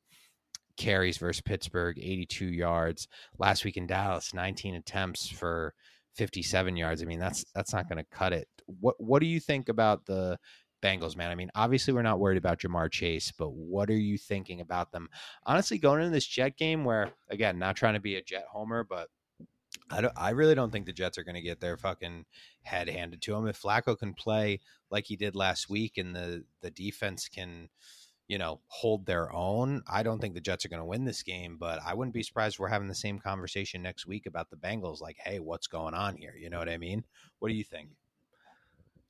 [0.82, 3.08] carries versus Pittsburgh, 82 yards
[3.38, 5.74] last week in Dallas, 19 attempts for
[6.16, 7.02] 57 yards.
[7.02, 8.48] I mean that's that's not going to cut it.
[8.66, 10.38] What what do you think about the
[10.82, 11.30] Bengals, man.
[11.30, 14.92] I mean, obviously we're not worried about Ja'Marr Chase, but what are you thinking about
[14.92, 15.10] them?
[15.46, 18.84] Honestly, going into this Jet game where again, not trying to be a Jet homer,
[18.84, 19.10] but
[19.90, 20.10] I.
[20.18, 22.26] I really don't think the Jets are going to get their fucking
[22.64, 23.48] head handed to them.
[23.48, 24.60] If Flacco can play
[24.90, 27.70] like he did last week, and the the defense can,
[28.32, 31.22] you know, hold their own, I don't think the Jets are going to win this
[31.22, 31.58] game.
[31.60, 35.02] But I wouldn't be surprised we're having the same conversation next week about the Bengals.
[35.02, 36.34] Like, hey, what's going on here?
[36.40, 37.04] You know what I mean?
[37.40, 37.90] What do you think?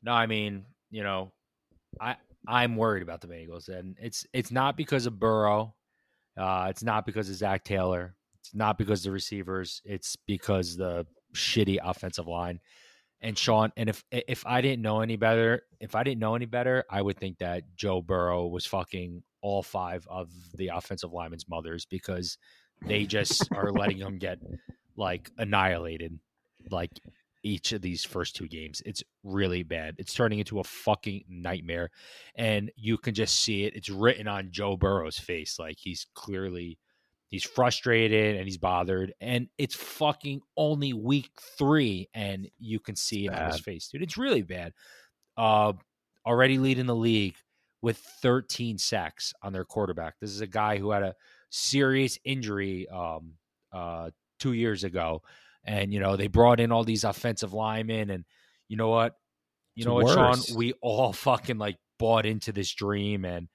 [0.01, 1.31] No, I mean, you know,
[2.01, 2.15] I
[2.47, 5.75] I'm worried about the Bengals, and it's it's not because of Burrow.
[6.35, 8.15] Uh, it's not because of Zac Taylor.
[8.39, 9.83] It's not because the receivers.
[9.85, 11.05] It's because the
[11.35, 12.59] shitty offensive line.
[13.21, 16.47] And Sean, and if if I didn't know any better, if I didn't know any
[16.47, 21.47] better, I would think that Joe Burrow was fucking all five of the offensive linemen's
[21.47, 22.37] mothers because
[22.85, 24.39] they just are letting him get
[24.95, 26.19] like annihilated,
[26.71, 26.91] like
[27.43, 28.81] each of these first two games.
[28.85, 29.95] It's really bad.
[29.97, 31.89] It's turning into a fucking nightmare,
[32.35, 33.75] and you can just see it.
[33.75, 36.77] It's written on Joe Burrow's face, like he's clearly
[37.31, 39.13] He's frustrated and he's bothered.
[39.21, 44.03] And it's fucking only week three, and you can see it on his face, dude.
[44.03, 44.73] It's really bad.
[45.37, 45.73] Uh,
[46.25, 47.35] already leading the league
[47.81, 50.15] with 13 sacks on their quarterback.
[50.19, 51.15] This is a guy who had a
[51.49, 53.33] serious injury um,
[53.71, 55.21] uh, two years ago.
[55.63, 58.09] And, you know, they brought in all these offensive linemen.
[58.09, 58.25] And
[58.67, 59.15] you know what?
[59.75, 60.47] You it's know what, worse.
[60.47, 60.57] Sean?
[60.57, 63.23] We all fucking like bought into this dream.
[63.23, 63.47] And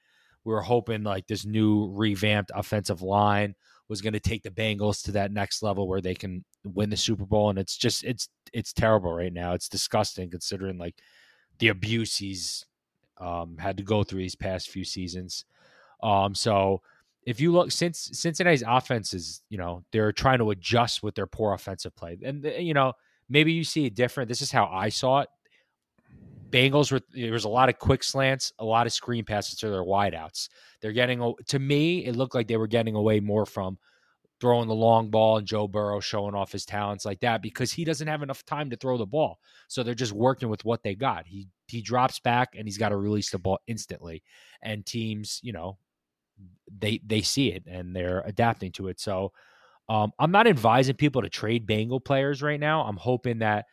[0.47, 3.57] we were hoping like this new revamped offensive line
[3.89, 6.97] was going to take the Bengals to that next level where they can win the
[6.97, 7.51] Super Bowl.
[7.51, 9.55] And it's just it's it's terrible right now.
[9.55, 10.95] It's disgusting considering like
[11.59, 12.65] the abuse he's
[13.19, 15.45] um, had to go through these past few seasons.
[16.01, 16.81] Um, so
[17.25, 21.27] if you look since Cincinnati's offense is, you know, they're trying to adjust with their
[21.27, 22.17] poor offensive play.
[22.23, 22.93] And you know,
[23.29, 24.29] maybe you see it different.
[24.29, 25.29] This is how I saw it.
[26.51, 29.71] Bengals were there was a lot of quick slants, a lot of screen passes to
[29.71, 30.49] their wideouts.
[30.81, 33.79] They're getting to me, it looked like they were getting away more from
[34.41, 37.85] throwing the long ball and Joe Burrow showing off his talents like that because he
[37.85, 39.39] doesn't have enough time to throw the ball.
[39.69, 41.27] So they're just working with what they got.
[41.27, 44.23] He he drops back and he's got to release the ball instantly.
[44.63, 45.79] And teams, you know,
[46.79, 49.01] they they see it and they're adapting to it.
[49.01, 49.33] So
[49.89, 52.83] um, I'm not advising people to trade Bengal players right now.
[52.83, 53.67] I'm hoping that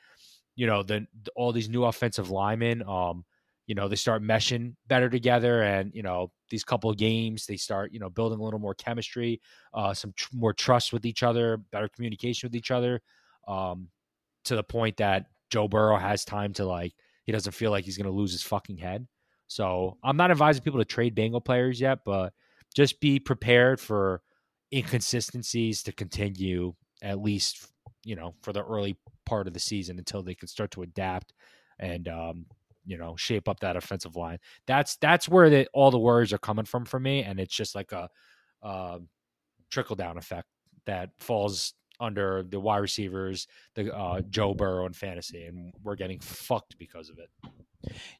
[0.56, 3.26] you know the, all these new offensive linemen um
[3.68, 7.58] you know they start meshing better together and you know these couple of games they
[7.58, 9.42] start you know building a little more chemistry
[9.74, 13.02] uh some tr- more trust with each other better communication with each other
[13.48, 13.88] um
[14.44, 16.94] to the point that Joe Burrow has time to like
[17.26, 19.08] he doesn't feel like he's going to lose his fucking head.
[19.48, 22.34] So I'm not advising people to trade Bengal players yet but
[22.76, 24.22] just be prepared for
[24.74, 27.68] inconsistencies to continue at least
[28.04, 28.98] you know for the early
[29.34, 31.34] part of the season until they can start to adapt
[31.80, 32.46] and um,
[32.86, 34.38] you know shape up that offensive line.
[34.68, 37.74] That's that's where the, all the worries are coming from for me, and it's just
[37.74, 38.10] like a
[38.62, 39.00] uh,
[39.72, 40.48] trickle down effect
[40.86, 46.20] that falls under the wide receivers, the uh, Joe Burrow and fantasy, and we're getting
[46.20, 47.30] fucked because of it.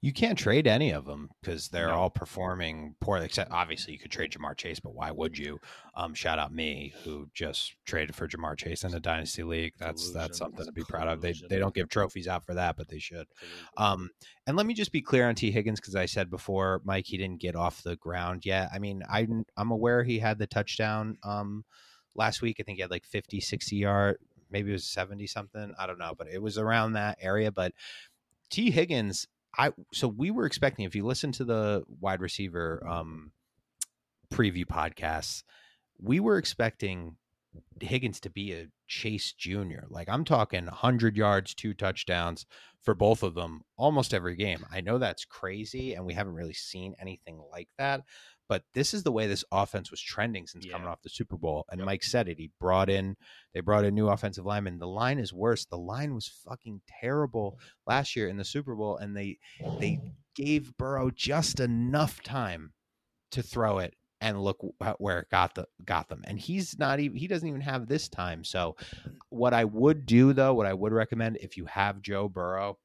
[0.02, 1.96] You can't trade any of them because they're No.
[1.96, 3.26] all performing poorly.
[3.26, 5.60] Except obviously, you could trade Ja'Marr Chase, but why would you?
[5.96, 9.74] Um, shout out me who just traded for Ja'Marr Chase in the dynasty league.
[9.78, 11.22] That's that's something to be proud of.
[11.22, 13.28] They they don't give trophies out for that, but they should.
[13.78, 14.10] Um,
[14.46, 17.18] and let me just be clear on Tee Higgins because I said before, Mike, he
[17.18, 18.70] didn't get off the ground yet.
[18.74, 21.64] I mean, I, I'm aware he had the touchdown um,
[22.16, 22.58] last week.
[22.60, 24.18] I think he had like 50, 60 yard,
[24.52, 25.74] maybe it was 70 something.
[25.80, 27.52] I don't know, but it was around that area.
[27.52, 27.72] But
[28.50, 29.28] Tee Higgins,
[29.58, 33.32] I so we were expecting if you listen to the wide receiver um,
[34.34, 35.44] preview podcasts,
[36.00, 37.18] we were expecting
[37.82, 39.86] Higgins to be a Chase Jr.
[39.90, 42.46] Like I'm talking 100 yards, two touchdowns
[42.82, 44.66] for both of them almost every game.
[44.72, 48.02] I know that's crazy and we haven't really seen anything like that,
[48.48, 51.66] but this is the way this offense was trending since coming off the Super Bowl.
[51.70, 51.86] And Yep.
[51.86, 52.38] Mike said it.
[52.38, 53.16] He brought in
[53.54, 54.80] they brought in new offensive linemen.
[54.80, 55.66] The line is worse.
[55.66, 59.38] The line was fucking terrible last year in the Super Bowl and they
[59.80, 60.00] they
[60.36, 62.74] gave Burrow just enough time
[63.32, 64.58] to throw it and look
[65.00, 66.22] where it got the got them.
[66.26, 68.44] And he's not even he doesn't even have this time.
[68.44, 68.76] So
[69.30, 72.78] what I would do though, what I would recommend if you have Joe Burrow,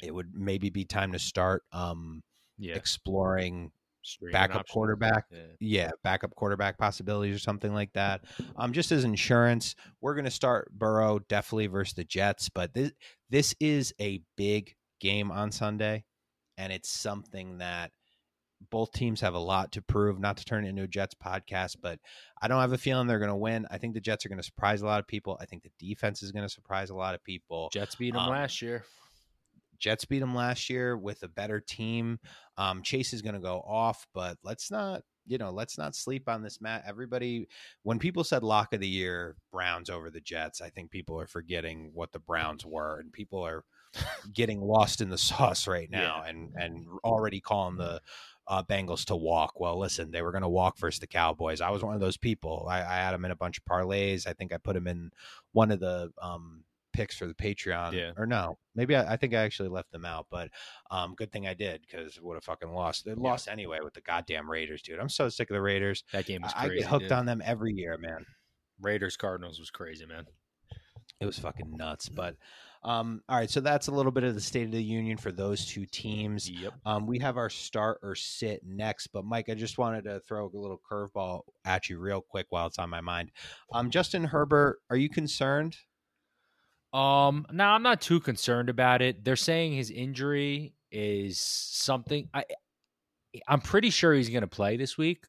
[0.00, 2.22] it would maybe be time to start um
[2.58, 3.72] Yeah, exploring
[4.02, 4.72] streaming backup options.
[4.72, 5.24] quarterback.
[5.30, 5.38] Yeah.
[5.60, 8.22] Yeah, backup quarterback possibilities or something like that.
[8.56, 12.92] Um, just as insurance, we're going to start Burrow definitely versus the Jets, but this
[13.30, 16.04] this is a big game on Sunday,
[16.58, 17.90] and it's something that
[18.70, 20.20] both teams have a lot to prove.
[20.20, 21.98] Not to turn it into a Jets podcast, but
[22.40, 23.66] I don't have a feeling they're going to win.
[23.70, 25.36] I think the Jets are going to surprise a lot of people.
[25.40, 27.70] I think the defense is going to surprise a lot of people.
[27.72, 28.84] Jets beat them Um, last year.
[29.82, 32.20] Jets beat them last year with a better team.
[32.56, 36.28] Um, Chase is going to go off, but let's not, you know, let's not sleep
[36.28, 36.84] on this, Matt.
[36.86, 37.48] Everybody,
[37.82, 41.26] when people said lock of the year, Browns over the Jets, I think people are
[41.26, 43.64] forgetting what the Browns were, and people are
[44.32, 48.00] getting lost in the sauce right now, and and already calling the
[48.46, 49.58] uh, Bengals to walk.
[49.58, 51.60] Well, listen, they were going to walk versus the Cowboys.
[51.60, 52.66] I was one of those people.
[52.70, 54.26] I, I had them in a bunch of parlays.
[54.26, 55.10] I think I put them in
[55.52, 57.92] one of the um, picks for the Patreon.
[57.92, 58.12] Yeah.
[58.16, 60.26] Or no, maybe I, I think I actually left them out.
[60.30, 60.50] But
[60.90, 63.04] um, good thing I did because would have fucking lost.
[63.04, 64.98] They lost anyway with the goddamn Raiders, dude.
[64.98, 66.04] I'm so sick of the Raiders.
[66.12, 66.82] That game was I crazy.
[66.82, 67.12] get hooked dude.
[67.12, 68.24] on them every year, man.
[68.80, 70.26] Raiders Cardinals was crazy, man.
[71.20, 72.08] It was fucking nuts.
[72.08, 72.36] But
[72.84, 75.30] um, all right, so that's a little bit of the state of the union for
[75.30, 76.50] those two teams.
[76.50, 76.72] Yep.
[76.84, 80.46] Um, we have our start or sit next, but Mike, I just wanted to throw
[80.46, 83.30] a little curveball at you real quick while it's on my mind.
[83.72, 85.76] Um, Justin Herbert, are you concerned?
[86.92, 89.24] Um, no, I'm not too concerned about it.
[89.24, 92.28] They're saying his injury is something.
[92.34, 92.44] I,
[93.48, 95.24] I'm pretty sure he's going to play this week.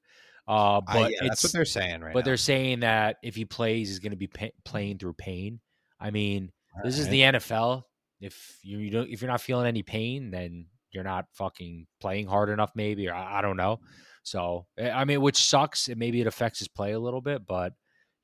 [0.46, 2.26] Uh, but Uh, yeah, it's that's what they're saying right but now.
[2.26, 5.62] they're saying that if he plays, he's going to be pa- playing through pain.
[6.02, 6.52] I mean,
[6.84, 7.84] this is the NFL.
[8.20, 12.28] If you, you don't, if you're not feeling any pain, then you're not fucking playing
[12.28, 13.80] hard enough, maybe, or I, I don't know.
[14.24, 15.88] So, eh, I mean, which sucks.
[15.88, 17.74] And maybe it affects his play a little bit, but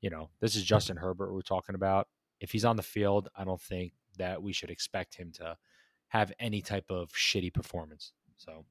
[0.02, 2.06] you know, this is Justin Herbert we're talking about.
[2.40, 5.56] If he's on the field, I don't think that we should expect him to
[6.08, 8.12] have any type of shitty performance.
[8.36, 8.64] So,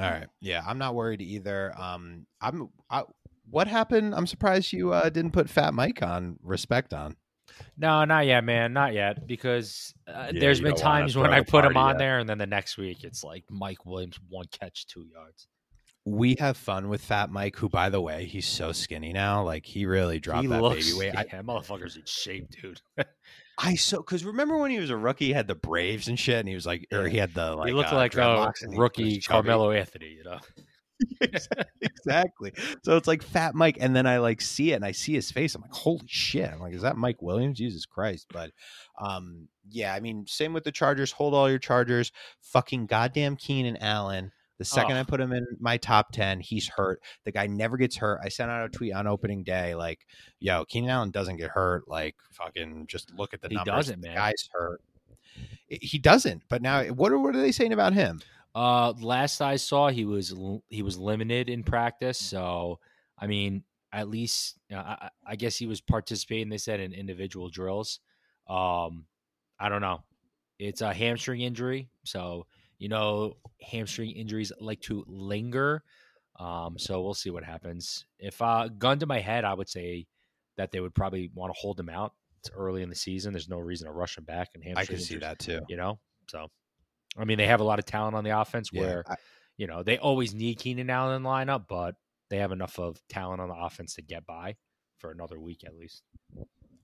[0.00, 0.26] All right.
[0.40, 1.72] Yeah, I'm not worried either.
[1.78, 2.68] Um, I'm.
[2.90, 3.04] I,
[3.50, 4.14] what happened?
[4.14, 6.38] I'm surprised you uh, didn't put Fat Mike on.
[6.42, 7.16] Respect on.
[7.78, 9.26] No, not yet, man, not yet.
[9.26, 11.98] Because uh, Yeah, there's you been times when I put him on yet.
[11.98, 15.48] there, and then the next week it's like Mike Williams one catch, two yards.
[16.08, 19.44] We have fun with Fat Mike, who, by the way, he's so skinny now.
[19.44, 21.14] Like he really dropped he that looks, baby weight.
[21.16, 22.80] I, Yeah, motherfucker's in shape, dude.
[23.58, 26.38] I so because remember when he was a rookie, he had the Braves and shit,
[26.38, 28.62] and he was like, or he had the like he looked uh, like a dreadlocks
[28.62, 29.20] and he was rookie.
[29.20, 30.38] Carmelo Anthony, you know.
[31.80, 32.52] exactly.
[32.82, 35.30] So it's like Fat Mike, and then I like see it, and I see his
[35.30, 35.54] face.
[35.54, 36.50] I'm like, holy shit!
[36.50, 37.58] I'm like, is that Mike Williams?
[37.58, 38.26] Jesus Christ!
[38.32, 38.50] But
[39.00, 41.12] um, yeah, I mean, same with the Chargers.
[41.12, 42.12] Hold all your Chargers.
[42.40, 44.32] Fucking goddamn Keenan Allen.
[44.58, 45.04] The second I Oh.
[45.04, 47.00] put him in my top ten, he's hurt.
[47.24, 48.20] The guy never gets hurt.
[48.22, 50.04] I sent out a tweet on opening day, like,
[50.40, 51.86] "Yo, Keenan Allen doesn't get hurt.
[51.88, 53.72] Like, fucking, just look at the He numbers.
[53.74, 54.16] doesn't, The man.
[54.16, 54.82] guy's hurt.
[55.68, 56.42] He doesn't.
[56.48, 58.20] But now, what are what are they saying about him?
[58.54, 60.34] Uh, last I saw, he was
[60.68, 62.18] he was limited in practice.
[62.18, 62.80] So,
[63.18, 66.48] I mean, at least uh, I, I I guess he was participating.
[66.48, 68.00] They said in individual drills.
[68.48, 69.06] Um,
[69.60, 70.02] I don't know.
[70.58, 72.46] It's a hamstring injury, so
[72.78, 75.82] you know hamstring injuries like to linger.
[76.38, 78.06] Um, so we'll see what happens.
[78.18, 80.06] If uh, gun to my head, I would say
[80.56, 82.12] that they would probably want to hold him out.
[82.40, 83.32] It's early in the season.
[83.32, 84.48] There's no reason to rush him back.
[84.54, 85.60] And hamstring I could see that too.
[85.68, 85.98] You know,
[86.28, 86.46] so
[87.16, 89.16] I mean, they have a lot of talent on the offense Yeah, where I-
[89.56, 91.96] you know they always need Keenan Allen in the lineup, but
[92.30, 94.54] they have enough of talent on the offense to get by
[94.98, 96.02] for another week at least.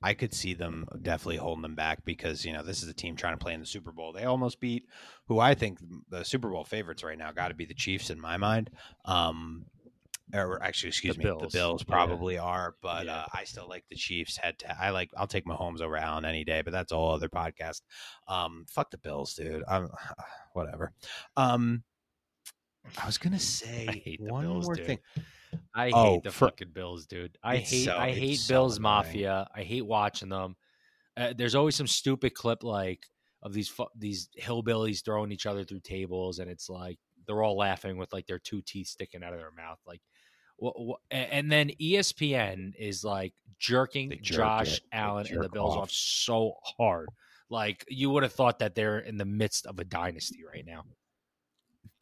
[0.04, 3.16] I could see them definitely holding them back because you know this is a team
[3.16, 4.12] trying to play in the Super Bowl.
[4.12, 4.84] They almost beat
[5.28, 5.78] who I think
[6.10, 8.70] the Super Bowl favorites right now got to be the Chiefs in my mind.
[9.06, 9.64] Um,
[10.32, 11.52] or actually, excuse The me, the Bills.
[11.52, 11.94] Bills Yeah.
[11.94, 13.16] probably are, but Yeah.
[13.20, 14.36] uh, I still like the Chiefs.
[14.36, 17.12] Head to I like I'll take Mahomes over Allen any day, but that's a whole
[17.12, 17.80] other podcast.
[18.28, 19.62] Um, fuck the Bills, dude.
[19.68, 19.88] I'm
[20.52, 20.92] whatever.
[21.36, 21.82] Um,
[23.02, 24.86] I was gonna say one Bills, more dude.
[24.86, 24.98] thing.
[25.74, 27.36] I Oh, hate the for- fucking Bills, dude.
[27.42, 28.78] I hate so- I hate Bills.
[28.80, 29.46] Mafia.
[29.54, 30.56] I hate watching them.
[31.16, 33.06] Uh, there's always some stupid clip like
[33.42, 37.56] of these fu- these hillbillies throwing each other through tables, and it's like they're all
[37.56, 40.00] laughing with like their two teeth sticking out of their mouth, like.
[40.58, 44.84] wha- wha- And then ESPN is like jerking jerk Josh it.
[44.92, 45.82] Allen and the Bills off.
[45.84, 47.08] off so hard.
[47.50, 50.84] Like you would have thought that they're in the midst of a dynasty right now.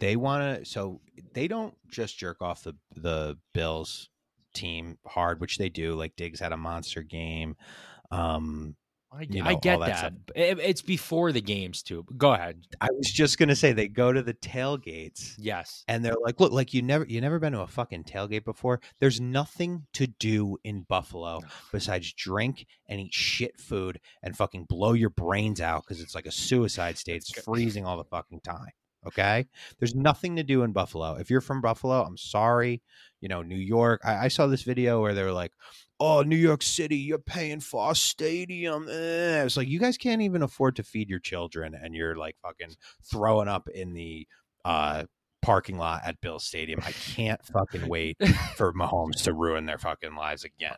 [0.02, 1.00] They want to so
[1.32, 4.08] they don't just jerk off the the bills
[4.52, 7.56] team hard which they do like diggs had a monster game
[8.10, 8.76] um
[9.14, 10.34] I, You I get that that.
[10.34, 12.06] it- it's before the games too.
[12.16, 12.62] Go ahead.
[12.80, 15.84] i was just gonna say they go to the tailgates Yes.
[15.86, 18.80] and they're like look like you never you never been to a fucking tailgate before
[19.00, 21.40] there's nothing to do in buffalo
[21.72, 26.26] besides drink and eat shit food and fucking blow your brains out because it's like
[26.26, 28.72] a suicide state it's freezing all the fucking time
[29.06, 29.46] okay
[29.78, 32.82] there's nothing to do in buffalo if you're from buffalo i'm sorry
[33.20, 35.52] you know new york i, I saw this video where they were like
[36.00, 39.42] oh new york city you're paying for our stadium eh.
[39.44, 42.76] it's like you guys can't even afford to feed your children and you're like fucking
[43.04, 44.26] throwing up in the
[44.64, 45.04] uh
[45.42, 46.78] parking lot at Bill Stadium.
[46.86, 48.16] I can't fucking wait
[48.54, 50.76] for Mahomes to ruin their fucking lives again,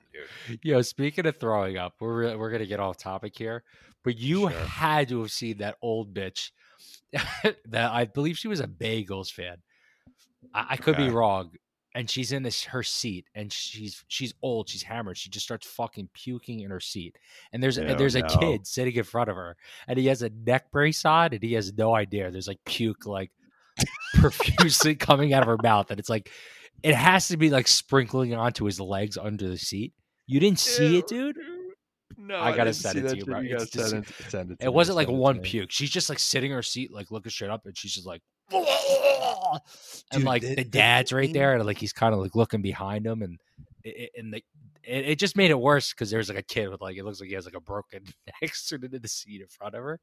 [0.49, 0.59] dude.
[0.63, 3.63] Yo, speaking of throwing up, we're re- we're gonna get off topic here,
[4.03, 4.51] but you Sure.
[4.53, 6.51] had to have seen that old bitch.
[7.67, 9.57] that I believe she was a Bengals fan.
[10.53, 11.53] I, I could be wrong.
[11.97, 15.17] And she's in this her seat, and she's she's old, she's hammered.
[15.17, 17.17] She just starts fucking puking in her seat,
[17.53, 20.23] and there's Oh, and there's a kid sitting in front of her, and he has
[20.23, 22.33] a neck brace on, and he has no idea.
[22.33, 23.31] There's like puke like
[24.15, 26.33] profusely coming out of her mouth, and it's like
[26.83, 29.93] it has to be like sprinkling onto his legs under the seat.
[30.27, 31.37] You didn't see it, dude.
[32.27, 33.41] No, I gotta send it to you, bro.
[33.43, 35.71] It's dis- send it, send it wasn't like send it to one puke.
[35.71, 38.23] She's just like sitting in her seat, like looking straight up, and she's just like,
[40.13, 43.07] and like the- the, dad's right there, and like he's kind of like looking behind
[43.07, 43.39] him, and
[43.83, 44.43] it, and the,
[44.83, 47.21] it, it just made it worse because there's like a kid with like it looks
[47.21, 48.05] like he has like a broken
[48.43, 50.01] neck sitting in the seat in front of her.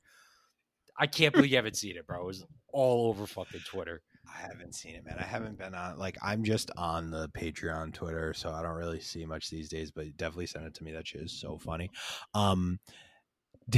[0.98, 2.22] I can't believe you haven't seen it, bro.
[2.22, 4.02] It was all over fucking Twitter.
[4.34, 5.18] I haven't seen it, man.
[5.20, 9.00] I haven't been on like I'm just on the Patreon Twitter, so I don't really
[9.00, 9.92] see much these days.
[9.92, 10.92] But definitely send it to me.
[10.92, 11.90] That shit is so funny.
[12.34, 12.80] Um,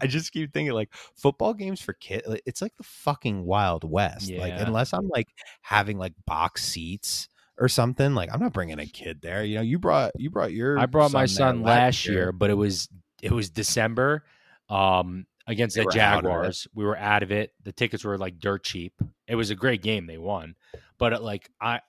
[0.00, 2.22] I just keep thinking like football games for kids.
[2.46, 4.30] It's like the fucking Wild West.
[4.32, 5.28] Like unless I'm like
[5.62, 7.28] having like box seats
[7.58, 9.44] or something, like I'm not bringing a kid there.
[9.44, 12.54] You know, you brought you brought your I brought my son last year, but it
[12.54, 12.88] was
[13.22, 14.24] it was December
[14.68, 16.28] um against They the were out of it.
[16.28, 16.68] Jaguars.
[16.74, 17.52] We were out of it.
[17.64, 18.92] The tickets were like dirt cheap.
[19.26, 20.06] It was a great game.
[20.06, 20.54] They won,
[20.98, 21.80] but uh, like I,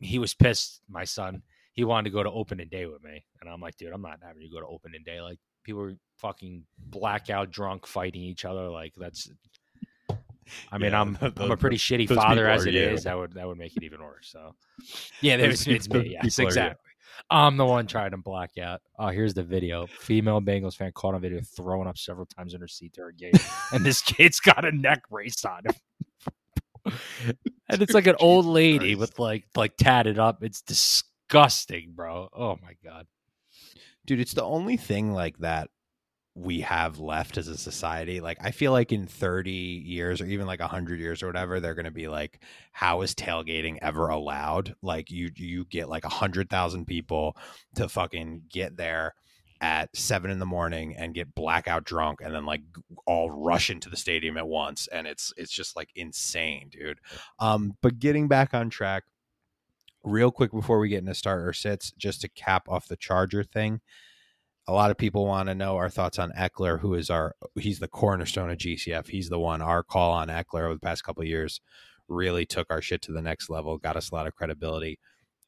[0.00, 0.80] he was pissed.
[0.88, 1.42] My son,
[1.72, 4.18] he wanted to go to opening day with me, and I'm like, dude, I'm not
[4.26, 5.20] having you go to opening day.
[5.20, 8.68] Like people were fucking blackout drunk, fighting each other.
[8.68, 9.30] Like that's.
[10.70, 12.80] I mean, Yeah, I'm I'm a pretty shitty father as are it you.
[12.82, 13.02] is.
[13.04, 14.28] That would that would make it even worse.
[14.30, 14.54] So,
[15.20, 16.16] yeah, there's it's me.
[16.22, 16.90] Yes, are exactly.
[17.30, 18.80] I'm the one trying to black out.
[18.98, 19.86] Oh, here's the video.
[19.86, 23.32] Female Bengals fan caught on video throwing up several times in her seat during game,
[23.72, 25.62] and this kid's got a neck brace on.
[27.68, 30.42] and it's like an old lady with like like tatted up.
[30.42, 32.28] It's disgusting, bro.
[32.32, 33.06] Oh my god.
[34.04, 35.70] dude it's the only thing like that
[36.38, 40.46] we have left as a society like i feel like in 30 years or even
[40.46, 42.40] like 100 years or whatever they're going to be like
[42.76, 44.74] how is tailgating ever allowed?
[44.82, 47.34] Like you you get like 100,000 people
[47.76, 49.14] to fucking get there
[49.62, 52.60] at 7 in the morning and get blackout drunk and then like
[53.06, 57.00] all rush into the stadium at once and it's it's just like insane dude.
[57.38, 59.04] Um but getting back on track
[60.04, 63.42] real quick before we get into start starter sits just to cap off the charger
[63.42, 63.80] thing
[64.68, 67.78] a lot of people want to know our thoughts on Ekeler, who is our he's
[67.78, 69.06] the cornerstone of GCF.
[69.08, 69.62] He's the one.
[69.62, 71.60] Our call on Ekeler over the past couple years
[72.08, 74.98] really took our shit to the next level, got us a lot of credibility.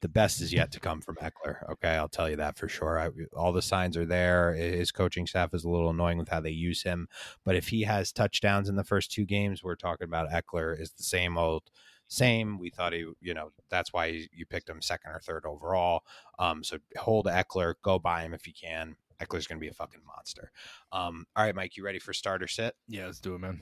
[0.00, 1.68] The best is yet to come from Ekeler.
[1.72, 3.00] Okay, I'll tell you that for sure.
[3.00, 4.54] I, all the signs are there.
[4.54, 7.08] His coaching staff is a little annoying with how they use him,
[7.44, 10.92] but if he has touchdowns in the first two games, we're talking about Ekeler is
[10.92, 11.64] the same old
[12.06, 12.58] same.
[12.58, 16.04] We thought he, you know, that's why you- you picked him second or third overall.
[16.38, 18.96] Um, so hold Ekeler, go buy him if you can.
[19.22, 20.50] Ekeler's going to be a fucking monster.
[20.92, 22.74] Um, all right, Mike, you ready for starter sit?
[22.86, 23.60] Yeah, let's do it, man.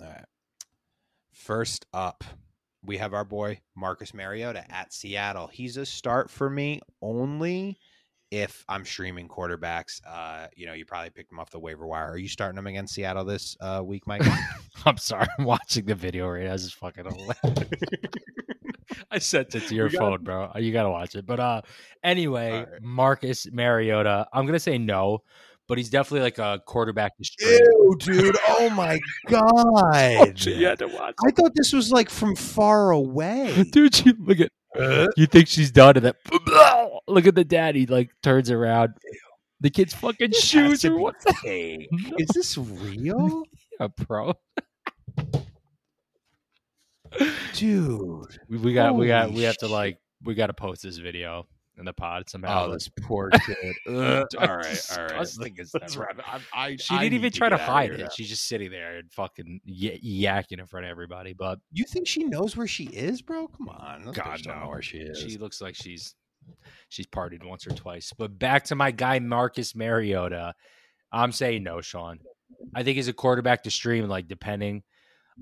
[0.00, 0.24] All right.
[1.32, 2.24] First up,
[2.84, 5.46] we have our boy Marcus Mariota at Seattle.
[5.46, 7.78] He's a start for me only
[8.30, 10.00] if I'm streaming quarterbacks.
[10.06, 12.12] Uh, you know, you probably picked him off the waiver wire.
[12.12, 14.22] Are you starting him against Seattle this uh, week, Mike?
[14.86, 15.26] I'm sorry.
[15.38, 16.54] I'm watching the video right now.
[16.54, 17.04] Is fucking
[17.44, 17.82] hilarious.
[19.10, 20.50] I sent it to your We got- phone, bro.
[20.56, 21.26] You gotta watch it.
[21.26, 21.62] But uh
[22.02, 22.82] anyway, All right.
[22.82, 24.26] Marcus Mariota.
[24.32, 25.18] I'm gonna say no,
[25.68, 27.12] but he's definitely like a quarterback.
[27.40, 28.36] Ew, dude!
[28.48, 30.44] Oh my god!
[30.44, 31.14] you had to watch.
[31.26, 33.64] I thought this was like from far away.
[33.72, 34.50] Dude, she, look at
[35.16, 36.16] you think she's done and that
[37.08, 38.94] look at the daddy like turns around.
[39.60, 41.88] The kid's fucking This shoes to or be what fake.
[42.18, 43.44] Is this real,
[43.78, 44.34] yeah, bro.
[47.54, 48.38] Dude?
[48.48, 51.46] We, we got we got we have to like we got to post this video
[51.78, 52.66] in the pod somehow.
[52.66, 53.74] Oh, this poor kid.
[53.88, 54.76] all right, all right.
[55.20, 56.24] disgusting as Let's wrap it.
[56.26, 58.12] I, I, She I didn't even need try to hide it.
[58.12, 61.32] She's just sitting there and fucking y- yakking in front of everybody.
[61.32, 63.48] But You think she knows where she is, bro?
[63.48, 64.68] Come on, those God, bitches no.
[64.68, 65.18] where she is.
[65.18, 66.14] she looks like she's
[66.88, 68.12] she's partied once or twice.
[68.16, 70.54] But back to my guy Marcus Mariota.
[71.10, 72.20] I'm saying no, Sean.
[72.74, 74.82] I think he's a quarterback to stream, like depending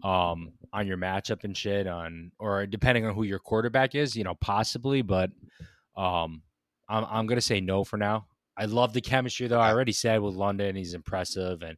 [0.03, 4.25] um on your matchup and shit on or depending on who your quarterback is, you
[4.25, 5.31] know, possibly, but
[5.97, 6.43] um
[6.89, 8.27] I'm I'm gonna say no for now.
[8.57, 9.61] I love the chemistry though.
[9.61, 11.77] I already said with London, he's impressive and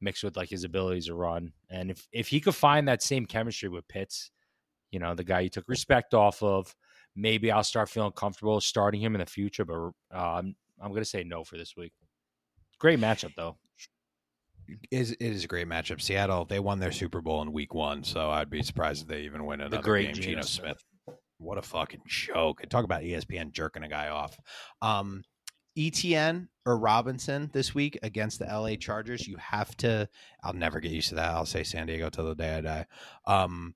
[0.00, 1.52] mixed with like his abilities to run.
[1.70, 4.30] And if if he could find that same chemistry with Pitts,
[4.90, 6.74] you know, the guy you took respect off of,
[7.14, 9.64] maybe I'll start feeling comfortable starting him in the future.
[9.64, 11.92] But uh, I'm I'm gonna say no for this week.
[12.78, 13.56] Great matchup though.
[14.90, 16.00] Is it is a great matchup.
[16.00, 19.22] Seattle they won their Super Bowl in Week One, so I'd be surprised if they
[19.22, 20.22] even win another the great game.
[20.22, 20.82] Geno Smith.
[21.04, 22.62] Smith, what a fucking joke!
[22.68, 24.36] Talk about ESPN jerking a guy off.
[24.80, 25.24] Um,
[25.76, 29.26] ETN or Robinson this week against the LA Chargers.
[29.26, 30.08] You have to.
[30.42, 31.32] I'll never get used to that.
[31.32, 32.86] I'll say San Diego till the day I die.
[33.26, 33.74] Um,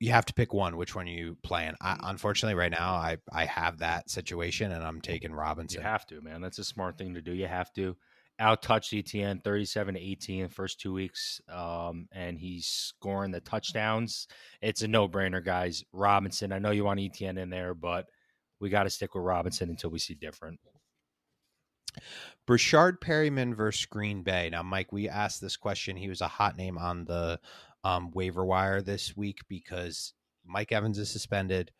[0.00, 0.76] you have to pick one.
[0.76, 1.74] Which one are you playing?
[1.80, 5.80] I, unfortunately, right now I I have that situation, and I'm taking Robinson.
[5.80, 6.40] You have to, man.
[6.40, 7.32] That's a smart thing to do.
[7.32, 7.96] You have to.
[8.40, 11.40] Out touch ETN 37 to 18 the first two weeks.
[11.52, 14.28] Um, and he's scoring the touchdowns.
[14.62, 15.84] It's a no brainer, guys.
[15.92, 16.52] Robinson.
[16.52, 18.06] I know you want ETN in there, but
[18.60, 20.60] we got to stick with Robinson until we see different.
[22.46, 24.48] Breshad Perriman versus Green Bay.
[24.50, 25.96] Now, Mike, we asked this question.
[25.96, 27.40] He was a hot name on the
[27.84, 30.14] um, waiver wire this week because
[30.44, 31.72] Mike Evans is suspended.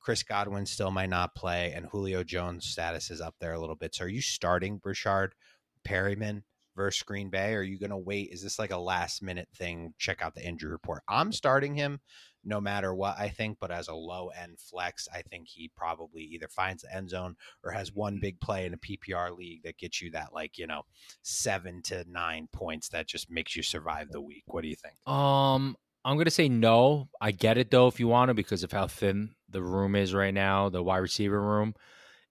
[0.00, 3.74] Chris Godwin still might not play, and Julio Jones' status is up there a little
[3.74, 3.94] bit.
[3.94, 5.30] So, are you starting Breshad
[5.86, 6.42] Perriman
[6.74, 7.54] versus Green Bay?
[7.54, 8.30] Are you going to wait?
[8.32, 9.94] Is this like a last minute thing?
[9.98, 11.02] Check out the injury report.
[11.08, 12.00] I'm starting him
[12.46, 16.22] no matter what, I think, but as a low end flex, I think he probably
[16.22, 17.34] either finds the end zone
[17.64, 20.68] or has one big play in a PPR league that gets you that like, you
[20.68, 20.82] know,
[21.22, 24.44] seven to nine points that just makes you survive the week.
[24.46, 24.94] What do you think?
[25.12, 27.08] Um, I'm gonna say no.
[27.20, 30.14] I get it though if you want to because of how thin the room is
[30.14, 31.74] right now, the wide receiver room.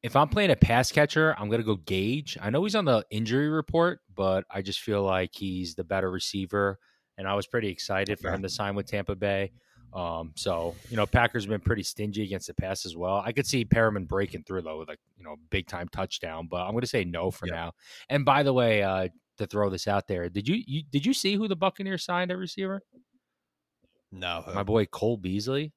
[0.06, 2.38] If I'm playing a pass catcher, I'm gonna go Gage.
[2.40, 6.12] I know he's on the injury report, but I just feel like he's the better
[6.12, 6.78] receiver,
[7.18, 9.52] and I was pretty excited for him to sign with Tampa Bay.
[9.94, 13.16] Um, so you know, Packers have been pretty stingy against the pass as well.
[13.26, 16.62] I could see Perriman breaking through though with like you know big time touchdown, but
[16.62, 17.56] I'm gonna say no for Yep.
[17.56, 17.72] now.
[18.10, 19.08] And by the way, uh,
[19.40, 22.30] to throw this out there, did you, you did you see who the Buccaneers signed
[22.30, 22.84] at receiver?
[24.12, 24.44] No.
[24.54, 25.74] my boy Cole Beasley,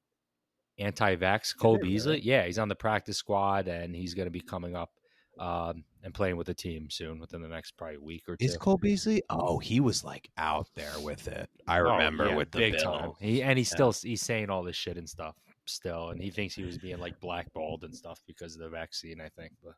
[0.79, 2.21] anti-vax Cole Beasley.
[2.21, 4.91] Yeah, he's on the practice squad and he's going to be coming up
[5.39, 8.45] um, and playing with the team soon within the next probably week or two.
[8.45, 9.21] Is Cole Beasley?
[9.29, 11.49] Oh, he was like out there with it.
[11.67, 12.83] I Oh, remember yeah, with the big bill.
[12.83, 13.11] time.
[13.19, 13.75] He and he's Yeah.
[13.91, 15.35] still he's saying all this shit and stuff
[15.69, 19.21] still, and he thinks he was being like blackballed and stuff because of the vaccine.
[19.21, 19.73] I think, but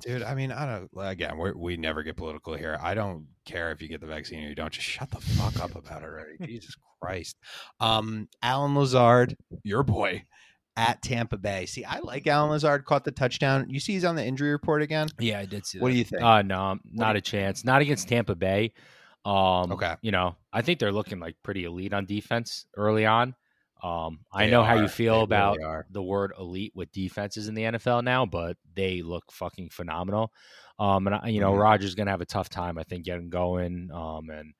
[0.00, 0.90] Dude, I mean, I don't.
[1.06, 2.78] Again, we we never get political here.
[2.82, 4.72] I don't care if you get the vaccine or you don't.
[4.72, 6.36] Just shut the fuck up about it already.
[6.46, 7.36] Jesus Christ.
[7.80, 10.24] Um, Allen Lazard, your boy,
[10.76, 11.66] at Tampa Bay.
[11.66, 12.84] See, I like Allen Lazard.
[12.84, 13.66] Caught the touchdown.
[13.68, 15.08] You see, he's on the injury report again.
[15.18, 15.78] yeah, I did see.
[15.78, 16.22] What do you think?
[16.22, 17.64] Uh no, not a chance.
[17.64, 18.72] Not against Tampa Bay.
[19.24, 19.94] Um, Okay.
[20.00, 23.34] You know, I think they're looking like pretty elite on defense early on.
[23.82, 27.54] Um, I know how you feel They about really the word elite with defenses in
[27.54, 30.32] the NFL now, but they look fucking phenomenal.
[30.78, 31.60] Um, and I, you know, Mhm.
[31.60, 33.90] Rodgers gonna have a tough time, I think, getting going.
[33.92, 34.54] Um, and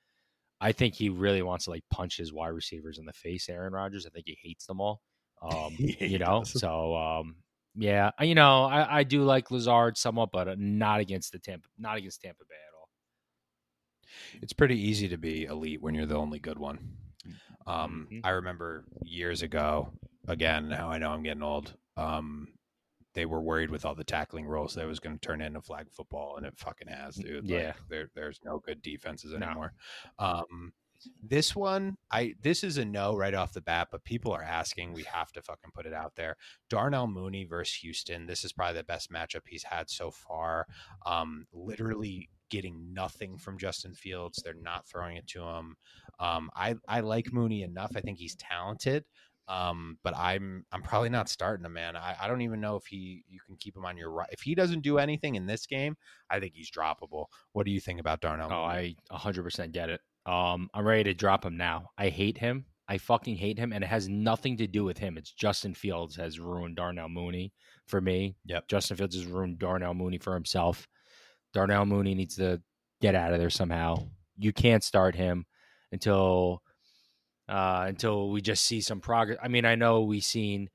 [0.60, 3.48] I think he really wants to like punch his wide receivers in the face.
[3.48, 5.00] Aaron Rodgers, I think he hates them all.
[5.40, 6.58] Um, you know, does.
[6.60, 7.36] so um,
[7.76, 11.68] yeah, you know, I, I do like Lazard somewhat, but uh, not against the Tampa,
[11.78, 12.88] not against Tampa Bay at all.
[14.42, 16.96] It's pretty easy to be elite when you're the only good one.
[17.66, 18.20] Um, Mhm.
[18.24, 19.92] I remember years ago.
[20.26, 21.76] Again, now I know I'm getting old.
[21.96, 22.48] Um,
[23.14, 25.60] they were worried with all the tackling rules that it was going to turn into
[25.62, 27.44] flag football, and it fucking has, dude.
[27.50, 27.72] Like, Yeah.
[27.88, 29.46] there, there's no good defenses No.
[29.46, 29.72] anymore.
[30.18, 30.72] Um,
[31.22, 34.92] this one, I this is a no right off the bat, but people are asking.
[34.92, 36.36] We have to fucking put it out there.
[36.68, 38.26] Darnell Mooney versus Houston.
[38.26, 40.66] This is probably the best matchup he's had so far.
[41.06, 44.42] Um, literally getting nothing from Justin Fields.
[44.42, 45.76] They're not throwing it to him.
[46.18, 47.92] Um, I I like Mooney enough.
[47.96, 49.04] I think he's talented.
[49.48, 51.96] Um, but I'm I'm probably not starting him, man.
[51.96, 54.28] I, I don't even know if he you can keep him on your right.
[54.30, 55.96] If he doesn't do anything in this game,
[56.28, 57.26] I think he's droppable.
[57.52, 58.50] What do you think about Darnell?
[58.52, 60.00] Oh, I 100% get it.
[60.26, 61.88] Um, I'm ready to drop him now.
[61.96, 62.66] I hate him.
[62.90, 65.16] I fucking hate him, and it has nothing to do with him.
[65.16, 67.52] It's Justin Fields has ruined Darnell Mooney
[67.86, 68.36] for me.
[68.46, 68.68] Yep.
[68.68, 70.86] Justin Fields has ruined Darnell Mooney for himself.
[71.54, 72.60] Darnell Mooney needs to
[73.00, 73.96] get out of there somehow.
[74.38, 75.46] You can't start him
[75.92, 76.62] until
[77.48, 79.38] uh, until we just see some progress.
[79.42, 80.68] I mean, I know we've seen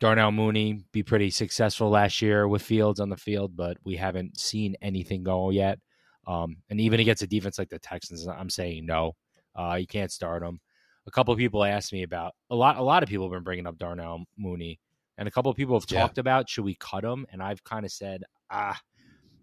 [0.00, 4.38] Darnell Mooney be pretty successful last year with Fields on the field, but we haven't
[4.38, 5.78] seen anything go yet.
[6.26, 9.12] Um, and even against a defense like the Texans, I'm saying no.
[9.54, 10.60] Uh, you can't start him.
[11.06, 12.76] A couple of people asked me about a lot.
[12.76, 14.78] A lot of people have been bringing up Darnell Mooney,
[15.16, 16.02] and a couple of people have Yeah.
[16.02, 17.26] talked about should we cut him?
[17.32, 18.78] And I've kind of said, ah,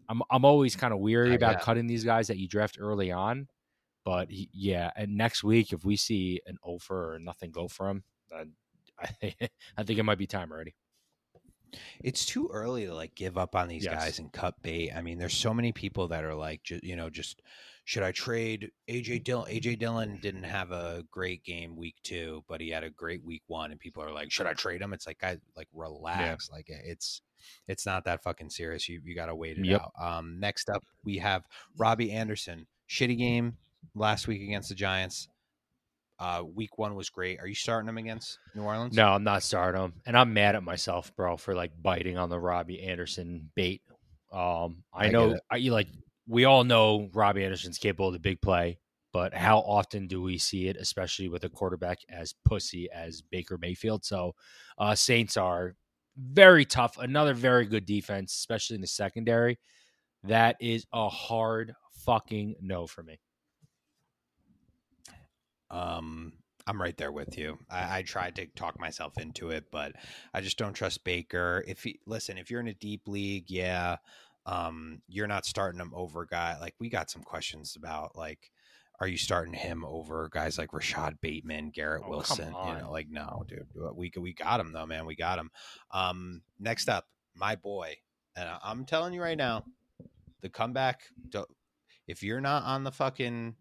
[0.07, 3.11] I'm I'm always kind of weary I about cutting these guys that you draft early
[3.11, 3.47] on.
[4.05, 7.89] But he, yeah, and next week if we see an offer or nothing go for
[7.89, 8.53] him, then
[8.99, 9.35] I think
[9.77, 10.75] I think it might be time already.
[12.03, 13.93] it's too early to like give up on these Yes.
[13.93, 14.91] guys and cut bait.
[14.95, 17.41] I mean, there's so many people that are like, you know, just
[17.83, 19.51] should I trade AJ Dillon?
[19.51, 23.43] AJ Dillon didn't have a great game week two, but he had a great week
[23.47, 24.93] one, and people are like, should I trade him?
[24.93, 26.49] It's like, guys, like relax.
[26.51, 27.21] Like it's
[27.67, 28.87] it's not that fucking serious.
[28.87, 29.81] You you got to wait it Yep.
[29.81, 29.91] out.
[29.99, 31.43] Um, next up we have
[31.77, 32.67] Robbie Anderson.
[32.89, 33.57] Shitty game
[33.93, 35.27] last week against the Giants.
[36.17, 37.39] Uh, week one was great.
[37.39, 38.95] Are you starting him against New Orleans?
[38.95, 42.29] No, I'm not starting him, and I'm mad at myself, bro, for like biting on
[42.29, 43.81] the Robbie Anderson bait.
[44.31, 45.37] Um, I, I know.
[45.51, 45.87] I like
[46.27, 48.79] we all know Robbie Anderson's capable of the big play,
[49.11, 53.57] but how often do we see it, especially with a quarterback as pussy as Baker
[53.57, 54.05] Mayfield?
[54.05, 54.35] So,
[54.77, 55.75] uh, Saints are
[56.17, 56.97] very tough.
[56.97, 59.59] Another very good defense, especially in the secondary.
[60.23, 61.73] That is a hard
[62.05, 63.19] fucking no for me.
[65.71, 66.33] Um,
[66.67, 67.59] I'm right there with you.
[67.69, 69.93] I, I tried to talk myself into it, but
[70.33, 71.63] I just don't trust Baker.
[71.67, 73.97] If he listen, if you're in a deep league, yeah,
[74.45, 76.57] um, you're not starting him over guy.
[76.59, 78.51] Like we got some questions about like,
[78.99, 82.53] are you starting him over guys like Rashod Bateman, Garrett Oh, Wilson?
[82.67, 85.05] You know, like no, dude, we we got him though, man.
[85.05, 85.51] We got him.
[85.91, 87.05] Um, next up,
[87.35, 87.95] my boy,
[88.35, 89.65] and I'm telling you right now,
[90.41, 91.01] the comeback.
[92.07, 93.55] If you're not on the fucking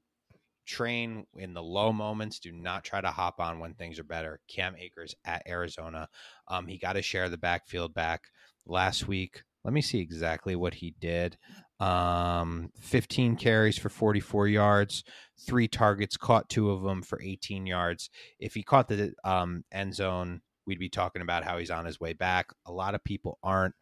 [0.67, 2.39] train in the low moments.
[2.39, 4.41] Do not try to hop on when things are better.
[4.49, 6.09] Cam Akers at Arizona.
[6.49, 8.23] Um, he got to share the backfield back
[8.67, 9.43] last week.
[9.65, 11.39] Let me see exactly what he did.
[11.81, 15.05] Um, 15 carries for 44 yards,
[15.47, 18.11] three targets, caught two of them for 18 yards.
[18.39, 21.99] If he caught the um, end zone, we'd be talking about how he's on his
[21.99, 22.51] way back.
[22.67, 23.75] A lot of people aren't.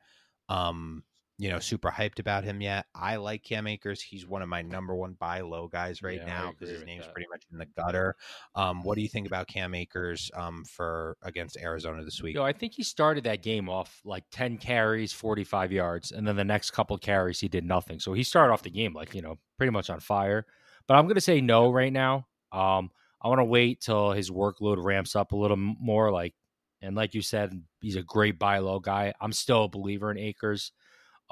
[0.49, 1.05] Um,
[1.43, 2.87] you know, super hyped about him yet.
[2.95, 4.01] I like Cam Akers.
[4.01, 7.05] He's one of my number one buy low guys right Yeah, now because his name's
[7.05, 7.13] that.
[7.13, 8.15] pretty much in the gutter.
[8.55, 12.37] Um, what do you think about Cam Akers um, for against Arizona this week?
[12.37, 16.37] Yo, I think he started that game off like 10 carries, 45 yards, and then
[16.37, 17.99] the next couple carries he did nothing.
[17.99, 20.47] So he started off the game like, you know, pretty much on fire.
[20.87, 22.29] But I'm going to say no right now.
[22.53, 26.35] Um I want to wait till his workload ramps up a little more like
[26.81, 29.13] and like you said, he's a great buy low guy.
[29.21, 30.71] I'm still a believer in Akers.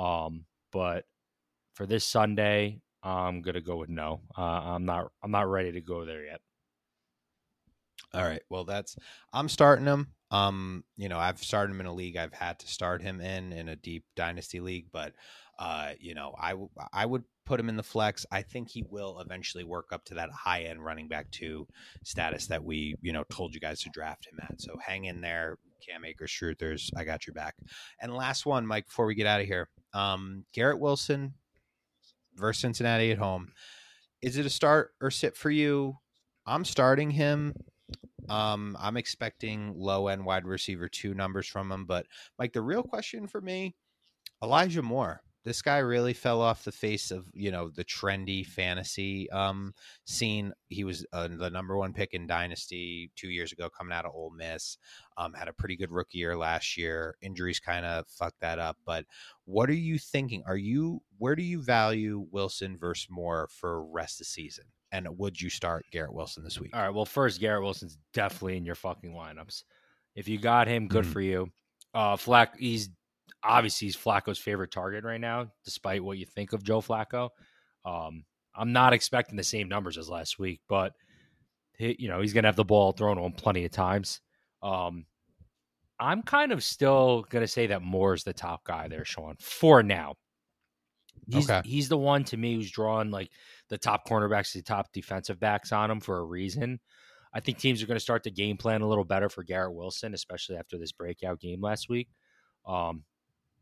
[0.01, 1.05] Um but
[1.74, 4.20] for this Sunday, I'm gonna go with no.
[4.36, 5.11] Uh, I'm not.
[5.22, 6.40] I'm not ready to go there yet.
[8.12, 8.42] All right.
[8.51, 8.96] Well, that's
[9.32, 10.09] I'm starting him.
[10.30, 13.53] Um, you know, I've started him in a league I've had to start him in
[13.53, 15.12] in a deep dynasty league, but
[15.59, 18.26] uh, you know, I w- I would put him in the flex.
[18.30, 21.66] I think he will eventually work up to that high end running back two
[22.05, 24.61] status that we, you know, told you guys to draft him at.
[24.61, 26.90] So hang in there, Cam Akers, Truthers.
[26.96, 27.55] I got your back.
[28.01, 29.68] And last one, Mike, before we get out of here.
[29.93, 31.34] Um, Garrett Wilson
[32.36, 33.53] versus Cincinnati at home.
[34.22, 35.97] Is it a start or sit for you?
[36.47, 37.55] I'm starting him.
[38.28, 42.07] Um, I'm expecting low end wide receiver two numbers from him, but
[42.38, 43.74] like the real question for me,
[44.43, 45.22] Elijah Moore.
[45.43, 49.72] This guy really fell off the face of you know the trendy fantasy um,
[50.05, 50.53] scene.
[50.68, 54.12] He was uh, the number one pick in Dynasty two years ago, coming out of
[54.14, 54.76] Ole Miss.
[55.16, 57.16] Um, had a pretty good rookie year last year.
[57.22, 58.76] Injuries kind of fucked that up.
[58.84, 59.07] But
[59.45, 60.43] what are you thinking?
[60.47, 64.64] Are you where do you value Wilson versus Moore for rest of the season?
[64.93, 66.74] And would you start Garrett Wilson this week?
[66.74, 66.93] All right.
[66.95, 69.62] Well, first, Garrett Wilson's definitely in your fucking lineups.
[70.16, 71.12] If you got him, good Mhm.
[71.12, 71.53] for you.
[71.95, 72.88] Uh, Flack, he's
[73.43, 77.30] obviously he's Flacco's favorite target right now, despite what you think of Joe Flacco.
[77.84, 78.24] Um,
[78.55, 80.93] I'm not expecting the same numbers as last week, but
[81.78, 84.20] he, you know he's gonna have the ball thrown on plenty of times.
[84.62, 85.07] Um,
[85.99, 90.14] I'm kind of still gonna say that Moore's the top guy there, Sean, for now.
[91.30, 91.62] He's Okay.
[91.68, 93.30] he's the one to me who's drawn like
[93.68, 96.80] the top cornerbacks, the top defensive backs on him for a reason.
[97.32, 99.74] I think teams are going to start to game plan a little better for Garrett
[99.74, 102.09] Wilson, especially after this breakout game last week.
[102.66, 103.05] Um,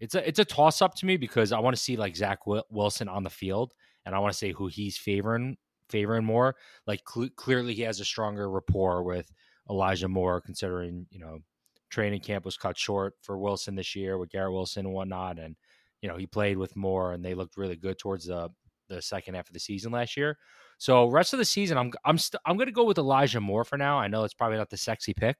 [0.01, 2.41] it's a it's a toss up to me because I want to see like Zach
[2.47, 3.73] Wilson on the field,
[4.07, 5.57] and I want to say who he's favoring
[5.89, 6.57] favoring more.
[6.87, 9.31] Like cl- clearly, he has a stronger rapport with
[9.71, 11.39] Elijah Moore, considering you know
[11.91, 15.57] training camp was cut short for Wilson this year with Garrett Wilson and whatnot, and
[16.03, 18.51] you know he played with Moore, and they looked really good towards the
[18.89, 20.39] the second half of the season last year.
[20.79, 23.65] So rest of the season, I'm I'm st- I'm going to go with Elijah Moore
[23.65, 23.99] for now.
[23.99, 25.37] I know it's probably not the sexy pick,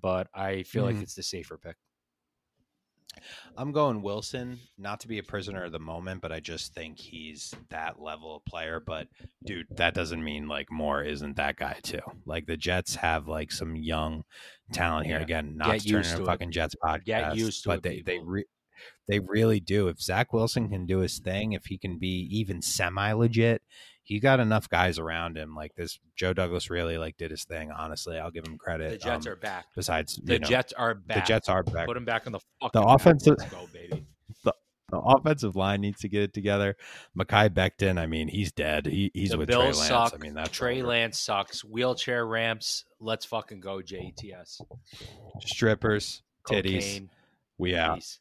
[0.00, 0.94] but I feel Mhm.
[0.94, 1.76] like it's the safer pick.
[3.56, 6.98] I'm going Wilson, not to be a prisoner of the moment, but I just think
[6.98, 8.80] he's that level of player.
[8.84, 9.08] But
[9.44, 12.00] dude, that doesn't mean like Moore isn't that guy too.
[12.24, 14.24] Like the Jets have like some young
[14.72, 15.16] talent here.
[15.16, 15.22] Yeah.
[15.22, 17.04] Again, not Get to turn used a fucking Jets podcast.
[17.04, 18.46] Get used to but it, they they re-
[19.08, 19.88] they really do.
[19.88, 23.62] If Zach Wilson can do his thing, if he can be even semi legit,
[24.08, 25.54] he got enough guys around him.
[25.54, 27.70] Like this, Joe Douglas really like did his thing.
[27.70, 28.90] Honestly, I'll give him credit.
[28.90, 29.66] The Jets Um, are back.
[29.76, 31.24] besides The you know, Jets are back.
[31.24, 31.86] the Jets are back.
[31.86, 34.06] Put him back on the fucking The offensive- Let's go, baby.
[34.44, 34.52] the
[34.98, 36.74] offensive line needs to get it together.
[37.14, 38.86] Mekhi Becton, I mean, he's dead.
[38.86, 40.10] He, he's the with Bills Trey Lance.
[40.12, 40.14] suck.
[40.14, 40.88] I mean, that's Trey over.
[40.88, 41.62] Lance sucks.
[41.62, 42.86] Wheelchair ramps.
[42.98, 44.62] Let's fucking go, JETS.
[45.44, 46.74] strippers, titties.
[46.80, 47.10] Cocaine.
[47.58, 47.96] We out.
[47.96, 48.20] Peace.